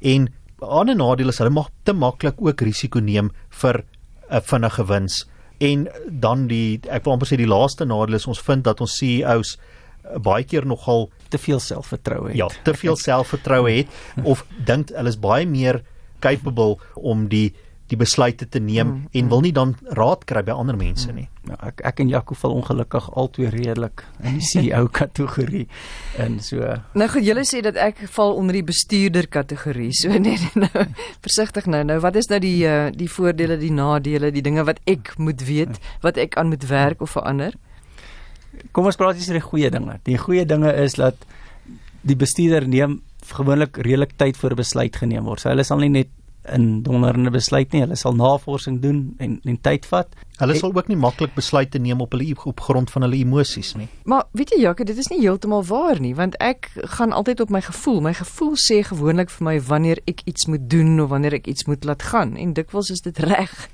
En 0.00 0.26
'n 0.26 0.30
ander 0.66 0.96
nadeel 0.96 1.28
is 1.28 1.38
hulle 1.38 1.50
mag 1.50 1.70
te 1.84 1.92
maklik 1.92 2.34
ook 2.40 2.60
risiko 2.60 3.00
neem 3.00 3.30
vir 3.50 3.84
'n 4.32 4.40
vinnige 4.40 4.84
wins 4.88 5.26
en 5.62 5.86
dan 6.08 6.46
die 6.50 6.80
ek 6.90 7.04
wil 7.04 7.14
amper 7.14 7.28
sê 7.30 7.38
die 7.38 7.50
laaste 7.50 7.86
nadeel 7.86 8.18
is 8.18 8.26
ons 8.30 8.40
vind 8.42 8.64
dat 8.64 8.80
ons 8.80 8.96
CEOs 8.98 9.56
eh, 9.56 10.18
baie 10.18 10.44
keer 10.44 10.66
nogal 10.66 11.10
te 11.30 11.38
veel 11.38 11.60
selfvertroue 11.60 12.32
het. 12.32 12.36
Ja, 12.36 12.48
te 12.64 12.74
veel 12.74 12.96
selfvertroue 13.08 13.70
het 13.70 14.24
of 14.24 14.44
dink 14.66 14.90
hulle 14.96 15.12
is 15.12 15.20
baie 15.20 15.46
meer 15.46 15.82
capable 16.20 16.78
om 16.96 17.28
die 17.28 17.52
die 17.92 17.98
besluite 18.00 18.48
te 18.48 18.60
neem 18.62 18.88
mm, 18.88 19.00
en 19.18 19.28
wil 19.28 19.42
nie 19.44 19.52
dan 19.52 19.74
raad 19.98 20.24
kry 20.28 20.42
by 20.46 20.54
ander 20.56 20.76
mense 20.78 21.10
mm. 21.10 21.18
nie. 21.18 21.28
Ja, 21.50 21.58
ek 21.68 21.82
ek 21.90 22.00
en 22.04 22.12
Jaco 22.12 22.36
val 22.38 22.54
ongelukkig 22.56 23.08
albei 23.18 23.50
redelik 23.52 24.04
in 24.22 24.38
die 24.38 24.46
CEO 24.46 24.86
kategorie. 25.00 25.66
En 26.22 26.38
so 26.44 26.76
Nou 26.98 27.08
goed, 27.12 27.26
julle 27.26 27.44
sê 27.48 27.60
dat 27.64 27.76
ek 27.80 28.04
val 28.14 28.36
onder 28.38 28.56
die 28.56 28.64
bestuurder 28.66 29.28
kategorie. 29.32 29.90
So 29.96 30.12
net 30.28 30.56
nou 30.56 30.86
versigtig 31.24 31.68
nou. 31.70 31.82
Nou 31.88 31.98
wat 32.04 32.16
is 32.20 32.30
nou 32.32 32.40
die 32.42 32.56
uh, 32.68 32.88
die 32.96 33.10
voordele, 33.10 33.58
die 33.60 33.72
nadele, 33.74 34.32
die 34.32 34.44
dinge 34.44 34.64
wat 34.68 34.80
ek 34.88 35.14
moet 35.18 35.44
weet, 35.48 35.82
wat 36.06 36.20
ek 36.20 36.38
aan 36.40 36.52
moet 36.54 36.64
werk 36.70 37.04
of 37.04 37.12
verander? 37.18 37.58
Kom 38.72 38.88
ons 38.88 38.98
praat 39.00 39.18
eers 39.18 39.28
oor 39.32 39.40
die 39.40 39.48
goeie 39.50 39.72
dinge. 39.72 39.98
Die 40.08 40.18
goeie 40.20 40.46
dinge 40.48 40.72
is 40.80 40.96
dat 41.00 41.28
die 42.02 42.16
bestuurder 42.18 42.64
neem 42.68 43.00
gewoonlik 43.32 43.78
redelik 43.84 44.16
tyd 44.18 44.36
voor 44.36 44.56
'n 44.56 44.62
besluit 44.64 44.96
geneem 44.96 45.24
word. 45.24 45.40
So 45.40 45.48
hulle 45.48 45.64
sal 45.64 45.78
nie 45.78 45.92
net 45.92 46.08
in 46.50 46.82
donderende 46.82 47.30
besluit 47.30 47.72
nie. 47.72 47.82
Hulle 47.84 47.96
sal 47.96 48.16
navorsing 48.18 48.80
doen 48.82 49.14
en 49.22 49.38
en 49.46 49.58
tyd 49.60 49.86
vat. 49.86 50.14
Hulle 50.40 50.56
sal 50.58 50.72
ook 50.74 50.88
nie 50.90 50.98
maklik 50.98 51.34
besluite 51.34 51.78
neem 51.78 52.00
op 52.02 52.16
hulle 52.16 52.34
op 52.44 52.60
grond 52.60 52.90
van 52.90 53.06
hulle 53.06 53.20
emosies 53.22 53.74
nie. 53.78 53.88
Maar 54.04 54.24
weet 54.32 54.54
jy 54.54 54.62
Jacques, 54.64 54.86
dit 54.86 54.98
is 54.98 55.10
nie 55.12 55.20
heeltemal 55.20 55.62
waar 55.68 56.00
nie, 56.00 56.14
want 56.18 56.36
ek 56.42 56.70
gaan 56.96 57.12
altyd 57.12 57.40
op 57.40 57.50
my 57.54 57.60
gevoel. 57.62 58.00
My 58.00 58.14
gevoel 58.18 58.56
sê 58.58 58.82
gewoonlik 58.86 59.30
vir 59.30 59.44
my 59.44 59.56
wanneer 59.60 60.02
ek 60.10 60.24
iets 60.26 60.48
moet 60.50 60.66
doen 60.70 60.98
of 61.00 61.12
wanneer 61.14 61.38
ek 61.38 61.46
iets 61.46 61.68
moet 61.70 61.84
laat 61.84 62.02
gaan 62.02 62.36
en 62.36 62.56
dikwels 62.58 62.90
is 62.90 63.04
dit 63.06 63.18
reg. 63.18 63.68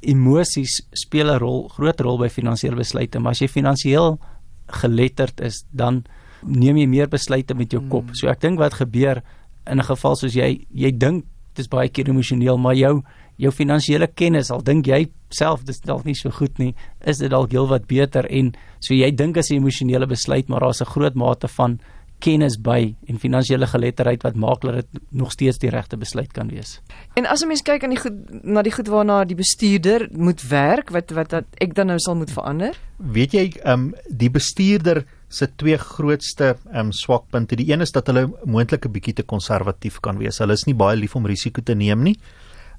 Emosies 0.00 0.80
speel 0.96 1.28
'n 1.28 1.38
rol, 1.38 1.68
groot 1.68 2.00
rol 2.00 2.18
by 2.18 2.28
finansiële 2.28 2.76
besluite, 2.76 3.18
maar 3.18 3.32
as 3.32 3.40
jy 3.40 3.48
finansiëel 3.48 4.18
geletterd 4.66 5.40
is, 5.40 5.64
dan 5.70 6.04
neem 6.42 6.76
jy 6.76 6.86
meer 6.86 7.08
besluite 7.08 7.54
met 7.54 7.72
jou 7.72 7.82
kop. 7.88 8.14
So 8.14 8.28
ek 8.28 8.40
dink 8.40 8.58
wat 8.58 8.74
gebeur 8.80 9.22
in 9.66 9.78
'n 9.78 9.84
geval 9.84 10.16
soos 10.16 10.34
jy 10.34 10.66
jy 10.72 10.90
dink 10.96 11.24
dis 11.54 11.68
baie 11.68 11.88
keer 11.88 12.08
emosioneel, 12.08 12.58
maar 12.58 12.74
jou 12.74 13.02
jou 13.40 13.50
finansiële 13.50 14.06
kennis, 14.06 14.50
al 14.52 14.60
dink 14.60 14.86
jy 14.86 15.06
self 15.32 15.62
dis 15.64 15.80
dalk 15.80 16.04
nie 16.04 16.14
so 16.14 16.30
goed 16.30 16.58
nie, 16.58 16.74
is 17.08 17.22
dit 17.22 17.30
dalk 17.32 17.54
heelwat 17.54 17.86
beter 17.88 18.26
en 18.28 18.52
so 18.84 18.92
jy 18.94 19.10
dink 19.10 19.38
as 19.38 19.50
'n 19.50 19.56
emosionele 19.56 20.06
besluit, 20.06 20.48
maar 20.48 20.60
daar's 20.60 20.82
'n 20.82 20.92
groot 20.92 21.14
mate 21.14 21.48
van 21.48 21.80
kennis 22.20 22.56
by 22.60 22.94
en 23.08 23.18
finansiële 23.18 23.66
geletterdheid 23.66 24.22
wat 24.26 24.36
maak 24.38 24.64
dat 24.64 24.80
dit 24.80 25.00
nog 25.10 25.32
steeds 25.32 25.58
die 25.58 25.70
regte 25.72 25.96
besluit 26.00 26.32
kan 26.36 26.48
wees. 26.52 26.80
En 27.18 27.26
as 27.26 27.42
'n 27.42 27.48
mens 27.48 27.62
kyk 27.62 27.84
aan 27.84 27.94
die 27.94 28.00
goed 28.00 28.44
na 28.44 28.62
die 28.62 28.72
goed 28.72 28.88
waarna 28.88 29.24
die 29.24 29.36
bestuurder 29.36 30.08
moet 30.12 30.42
werk, 30.48 30.90
wat 30.90 31.10
wat 31.10 31.30
dat 31.30 31.44
ek 31.58 31.74
dan 31.74 31.86
nou 31.86 31.98
sal 31.98 32.16
moet 32.16 32.30
verander? 32.30 32.76
Weet 32.96 33.32
jy, 33.32 33.52
ehm 33.64 33.72
um, 33.72 33.94
die 34.08 34.30
bestuurder 34.30 35.04
se 35.28 35.48
twee 35.56 35.78
grootste 35.78 36.56
ehm 36.72 36.86
um, 36.86 36.92
swakpunte. 36.92 37.56
Die 37.56 37.72
een 37.72 37.80
is 37.80 37.92
dat 37.92 38.06
hulle 38.06 38.30
moontlik 38.44 38.84
'n 38.86 38.92
bietjie 38.92 39.14
te 39.14 39.22
konservatief 39.22 40.00
kan 40.00 40.18
wees. 40.18 40.38
Hulle 40.38 40.52
is 40.52 40.66
nie 40.66 40.74
baie 40.74 40.96
lief 40.96 41.14
om 41.14 41.26
risiko 41.26 41.62
te 41.62 41.74
neem 41.74 42.02
nie. 42.02 42.18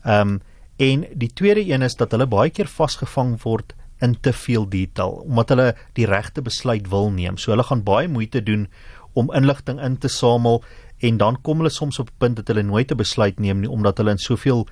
Ehm 0.04 0.27
um, 0.27 0.41
en 0.77 1.06
die 1.13 1.34
tweede 1.34 1.62
een 1.62 1.82
is 1.82 1.95
dat 1.95 2.12
hulle 2.12 2.25
baie 2.25 2.49
keer 2.49 2.67
vasgevang 2.67 3.41
word 3.43 3.73
in 4.01 4.19
te 4.19 4.34
veel 4.34 4.65
detail 4.69 5.21
omdat 5.25 5.49
hulle 5.54 5.67
die 5.93 6.06
regte 6.10 6.41
besluit 6.41 6.89
wil 6.89 7.12
neem. 7.12 7.38
So 7.38 7.51
hulle 7.54 7.63
gaan 7.63 7.84
baie 7.84 8.08
moeite 8.08 8.43
doen 8.43 8.67
om 9.13 9.32
inligting 9.34 9.82
in 9.82 9.97
te 9.97 10.08
samel 10.08 10.63
en 11.00 11.17
dan 11.17 11.41
kom 11.41 11.58
hulle 11.58 11.69
soms 11.69 12.00
op 12.00 12.10
'n 12.10 12.17
punt 12.17 12.36
dat 12.36 12.47
hulle 12.47 12.63
nooit 12.63 12.91
'n 12.91 12.97
besluit 12.97 13.39
neem 13.39 13.60
nie 13.60 13.69
omdat 13.69 13.97
hulle 13.97 14.12
in 14.12 14.17
soveel 14.17 14.67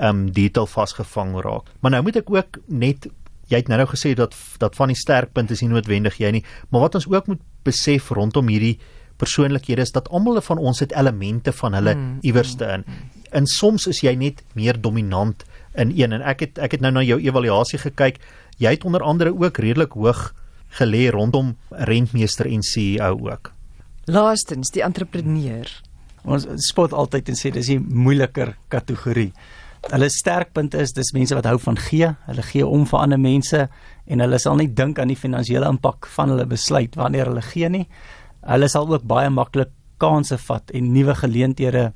um, 0.00 0.32
detail 0.32 0.66
vasgevang 0.66 1.40
raak. 1.40 1.66
Maar 1.80 1.90
nou 1.90 2.02
moet 2.02 2.16
ek 2.16 2.30
ook 2.30 2.58
net 2.66 3.08
jy 3.46 3.60
het 3.60 3.68
nou 3.68 3.86
gesê 3.86 4.14
dat 4.14 4.34
dat 4.58 4.76
van 4.76 4.88
die 4.92 4.96
sterkpunte 4.96 5.52
is 5.52 5.60
nie 5.60 5.70
noodwendig 5.72 6.18
jy 6.18 6.30
nie, 6.30 6.44
maar 6.70 6.80
wat 6.80 6.94
ons 6.94 7.08
ook 7.08 7.26
moet 7.26 7.40
besef 7.64 8.10
rondom 8.10 8.48
hierdie 8.48 8.78
persoonlikhede 9.16 9.82
is 9.82 9.92
dat 9.92 10.08
almal 10.08 10.40
van 10.40 10.58
ons 10.58 10.80
het 10.80 10.92
elemente 10.92 11.52
van 11.52 11.74
hulle 11.74 11.94
mm, 11.94 12.18
iewerste 12.26 12.64
in. 12.64 12.84
En 13.30 13.46
soms 13.46 13.86
is 13.86 14.02
jy 14.02 14.14
net 14.18 14.42
meer 14.54 14.80
dominant 14.80 15.44
in 15.74 15.92
een 15.96 16.12
en 16.12 16.22
ek 16.22 16.40
het 16.40 16.58
ek 16.58 16.72
het 16.72 16.80
nou 16.80 16.92
na 16.92 17.02
jou 17.02 17.20
evaluasie 17.20 17.78
gekyk. 17.78 18.20
Jy 18.58 18.70
het 18.76 18.84
onder 18.84 19.02
andere 19.02 19.32
ook 19.32 19.58
redelik 19.58 19.92
hoog 19.92 20.32
gelê 20.78 21.10
rondom 21.12 21.56
rentmeester 21.70 22.46
en 22.46 22.62
CEO 22.62 23.30
ook. 23.30 23.52
Laastens 24.06 24.70
die 24.70 24.82
entrepreneur. 24.82 25.66
Ons 26.24 26.46
spot 26.68 26.92
altyd 26.92 27.28
en 27.28 27.34
sê 27.34 27.50
dis 27.50 27.70
'n 27.70 27.86
moeiliker 27.88 28.56
kategorie 28.68 29.32
hulle 29.90 30.08
sterkpunt 30.12 30.74
is 30.78 30.94
dis 30.94 31.10
mense 31.16 31.34
wat 31.34 31.48
hou 31.50 31.58
van 31.62 31.78
gee. 31.88 32.12
Hulle 32.28 32.44
gee 32.46 32.66
om 32.66 32.84
vir 32.86 33.00
ander 33.00 33.20
mense 33.20 33.64
en 34.06 34.22
hulle 34.22 34.38
sal 34.42 34.58
nie 34.60 34.68
dink 34.70 35.00
aan 35.02 35.10
die 35.10 35.18
finansiële 35.18 35.68
impak 35.68 36.06
van 36.14 36.34
hulle 36.34 36.46
besluit 36.48 36.96
wanneer 36.98 37.30
hulle 37.32 37.42
gee 37.48 37.70
nie. 37.72 37.86
Hulle 38.46 38.68
sal 38.70 38.90
ook 38.90 39.06
baie 39.08 39.30
maklik 39.30 39.72
kansse 40.02 40.38
vat 40.46 40.70
en 40.74 40.92
nuwe 40.94 41.14
geleenthede 41.18 41.90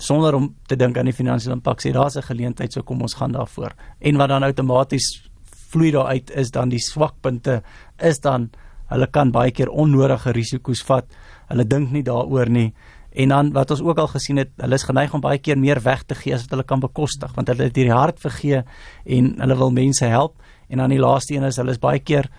sonder 0.00 0.34
om 0.36 0.50
te 0.68 0.76
dink 0.76 0.96
aan 0.98 1.08
die 1.08 1.16
finansiële 1.16 1.58
impak 1.58 1.80
sê 1.80 1.92
daar's 1.92 2.16
'n 2.16 2.28
geleentheid 2.28 2.72
so 2.72 2.82
kom 2.82 3.02
ons 3.02 3.14
gaan 3.14 3.32
daarvoor. 3.32 3.72
En 4.00 4.16
wat 4.16 4.28
dan 4.28 4.42
outomaties 4.42 5.22
vloei 5.70 5.90
daar 5.90 6.06
uit 6.06 6.30
is 6.30 6.50
dan 6.50 6.68
die 6.68 6.80
swakpunte 6.80 7.62
is 7.98 8.20
dan 8.20 8.50
hulle 8.92 9.06
kan 9.06 9.32
baie 9.32 9.50
keer 9.50 9.68
onnodige 9.68 10.32
risiko's 10.32 10.82
vat. 10.82 11.06
Hulle 11.48 11.64
dink 11.64 11.90
nie 11.90 12.02
daaroor 12.02 12.48
nie 12.48 12.72
En 13.12 13.28
dan 13.28 13.52
wat 13.52 13.70
ons 13.70 13.82
ook 13.84 13.98
al 13.98 14.08
gesien 14.08 14.40
het, 14.40 14.52
hulle 14.56 14.74
is 14.78 14.86
geneig 14.88 15.12
om 15.12 15.20
baie 15.20 15.38
keer 15.38 15.58
meer 15.60 15.80
weg 15.84 16.06
te 16.08 16.16
gee 16.16 16.32
as 16.34 16.46
wat 16.46 16.54
hulle 16.56 16.64
kan 16.64 16.80
bekostig, 16.80 17.34
want 17.36 17.50
hulle 17.52 17.68
het 17.68 17.76
hierdie 17.76 17.92
hart 17.92 18.20
vergee 18.22 18.62
en 19.04 19.32
hulle 19.42 19.56
wil 19.60 19.72
mense 19.76 20.08
help. 20.08 20.38
En 20.72 20.80
dan 20.80 20.94
die 20.94 21.00
laaste 21.00 21.36
een 21.36 21.44
is 21.44 21.58
hulle 21.60 21.74
is 21.76 21.82
baie 21.82 22.00
keer 22.00 22.30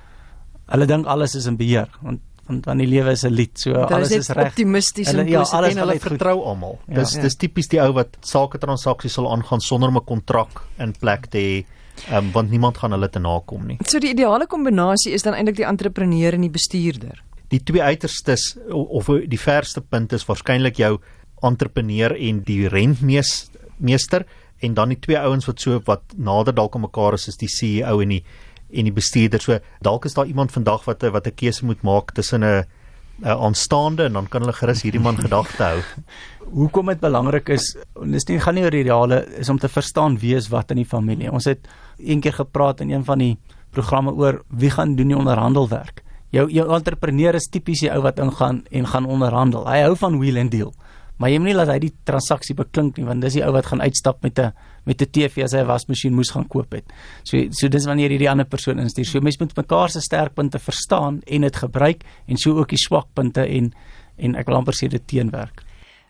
hulle 0.74 0.88
dink 0.89 1.06
alles 1.06 1.36
is 1.38 1.50
in 1.50 1.60
beheer, 1.60 1.92
want 2.02 2.22
want 2.44 2.66
dan 2.66 2.82
die 2.82 2.88
lewe 2.92 3.13
is 3.16 3.24
'n 3.24 3.32
lied, 3.32 3.58
so 3.58 3.72
dat 3.72 3.92
alles 3.92 4.12
is, 4.12 4.28
is 4.28 4.36
reg. 4.36 4.50
Optimisties 4.52 5.08
hulle, 5.08 5.22
en 5.22 5.28
ja, 5.30 5.39
positief 5.39 5.58
alles 5.58 5.72
en 5.72 5.78
hulle 5.78 6.00
vertrou 6.00 6.44
almal. 6.44 6.80
Ja. 6.88 6.94
Dis 6.96 7.13
Ja. 7.16 7.22
dis 7.22 7.36
tipies 7.36 7.68
die 7.68 7.80
ou 7.82 7.94
wat 7.94 8.18
sake 8.20 8.58
transaksies 8.58 9.13
sal 9.13 9.32
aangaan 9.32 9.62
sonder 9.62 9.89
'n 9.89 10.04
kontrak 10.06 10.62
in 10.78 10.92
plek 10.92 11.28
te 11.28 11.38
hê, 11.38 11.66
um, 12.12 12.32
want 12.32 12.50
niemand 12.50 12.78
gaan 12.78 12.92
hulle 12.92 13.10
te 13.10 13.20
nakom 13.20 13.68
nie. 13.68 13.78
So 13.86 14.00
die 14.00 14.10
ideale 14.10 14.48
kombinasie 14.48 15.14
is 15.14 15.24
dan 15.24 15.34
eintlik 15.34 15.56
die 15.56 15.66
entrepreneur 15.66 16.34
en 16.34 16.42
die 16.42 16.50
bestuurder. 16.50 17.24
die 17.54 17.62
twee 17.62 17.84
uiterstes 17.84 18.54
of 18.72 19.10
die 19.30 19.40
verste 19.40 19.82
punt 19.82 20.14
is 20.16 20.26
waarskynlik 20.26 20.80
jou 20.82 20.96
entrepreneur 21.46 22.16
en 22.16 22.42
die 22.48 22.64
rentmeester 22.72 24.26
en 24.64 24.78
dan 24.78 24.94
die 24.94 25.00
twee 25.04 25.20
ouens 25.20 25.46
wat 25.50 25.62
so 25.62 25.82
wat 25.90 26.16
nader 26.16 26.56
dalk 26.56 26.78
aan 26.78 26.88
mekaar 26.88 27.18
is 27.20 27.28
is 27.34 27.40
die 27.42 27.52
CEO 27.52 28.00
en 28.02 28.18
die 28.18 28.24
en 28.74 28.88
die 28.88 28.96
bestuurder. 28.96 29.42
So 29.44 29.60
dalk 29.86 30.08
is 30.10 30.16
daar 30.18 30.26
iemand 30.26 30.52
vandag 30.52 30.88
wat 30.88 31.04
wat 31.14 31.28
'n 31.28 31.36
keuse 31.36 31.66
moet 31.66 31.84
maak 31.84 32.14
tussen 32.14 32.44
'n 32.44 32.66
aanstaande 33.24 34.08
en 34.10 34.14
dan 34.20 34.28
kan 34.28 34.44
hulle 34.44 34.54
gerus 34.54 34.84
hierdie 34.84 35.02
man 35.02 35.18
gedagte 35.18 35.64
hou. 35.64 35.82
Hoekom 36.60 36.92
dit 36.92 37.02
belangrik 37.02 37.50
is, 37.56 37.74
dis 38.04 38.28
nie 38.30 38.40
gaan 38.44 38.56
nie 38.56 38.64
oor 38.66 38.76
die 38.76 38.84
ideale 38.84 39.24
is 39.40 39.50
om 39.50 39.60
te 39.60 39.72
verstaan 39.72 40.20
wie 40.22 40.36
is 40.36 40.50
wat 40.54 40.72
in 40.72 40.82
die 40.84 40.88
familie. 40.88 41.32
Ons 41.32 41.48
het 41.50 41.68
eendag 41.98 42.36
gepraat 42.42 42.84
in 42.84 42.92
een 42.92 43.06
van 43.08 43.24
die 43.24 43.38
programme 43.74 44.14
oor 44.14 44.44
wie 44.50 44.70
gaan 44.70 44.96
doen 44.96 45.14
die 45.14 45.18
onderhandelwerk. 45.18 46.04
Jou 46.34 46.48
jou 46.50 46.66
entrepreneur 46.74 47.36
is 47.38 47.50
tipies 47.50 47.84
die 47.86 47.92
ou 47.94 48.02
wat 48.02 48.20
ingaan 48.20 48.64
en 48.72 48.88
gaan 48.90 49.06
onderhandel. 49.06 49.68
Hy 49.70 49.84
hou 49.86 49.96
van 49.96 50.20
wheel 50.20 50.40
and 50.42 50.52
deal. 50.52 50.74
Maar 51.18 51.30
jy 51.30 51.40
moenie 51.40 51.56
laat 51.56 51.70
hy 51.70 51.80
die 51.84 51.94
transaksie 52.06 52.56
beklink 52.58 52.98
nie 52.98 53.06
want 53.06 53.22
dis 53.22 53.38
die 53.38 53.44
ou 53.46 53.54
wat 53.54 53.70
gaan 53.70 53.82
uitstap 53.82 54.24
met 54.24 54.40
'n 54.40 54.52
met 54.86 55.02
'n 55.02 55.10
TV 55.12 55.43
as 55.43 55.54
hy 55.54 55.60
'n 55.60 55.67
wasmasjien 55.67 56.13
moes 56.13 56.32
gaan 56.32 56.48
koop 56.48 56.72
het. 56.72 56.86
So 57.24 57.38
so 57.52 57.67
dis 57.67 57.86
wanneer 57.86 58.12
jy 58.12 58.17
die 58.17 58.30
ander 58.30 58.46
persoon 58.46 58.80
instuur. 58.80 59.06
So 59.06 59.19
mense 59.19 59.38
moet 59.39 59.56
mekaar 59.56 59.89
se 59.89 60.02
sterkpunte 60.02 60.60
verstaan 60.60 61.22
en 61.26 61.41
dit 61.41 61.56
gebruik 61.56 62.04
en 62.28 62.38
so 62.38 62.58
ook 62.58 62.69
die 62.69 62.78
swakpunte 62.78 63.46
en 63.48 63.74
en 64.17 64.36
ek 64.36 64.46
wil 64.48 64.56
amper 64.56 64.74
sê 64.74 64.88
dit 64.88 65.08
teenwerk. 65.08 65.63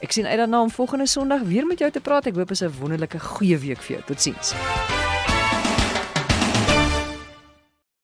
Ek 0.00 0.12
sien 0.12 0.26
uit 0.26 0.36
daarna 0.36 0.60
om 0.60 0.70
volgende 0.70 1.06
Sondag 1.06 1.40
weer 1.40 1.66
met 1.66 1.78
jou 1.78 1.90
te 1.90 2.00
praat. 2.00 2.26
Ek 2.26 2.34
hoop 2.34 2.48
dit 2.48 2.60
is 2.60 2.68
'n 2.68 2.74
wonderlike 2.80 3.18
goeie 3.18 3.58
week 3.58 3.82
vir 3.82 3.96
jou. 3.96 4.06
Totsiens. 4.06 4.54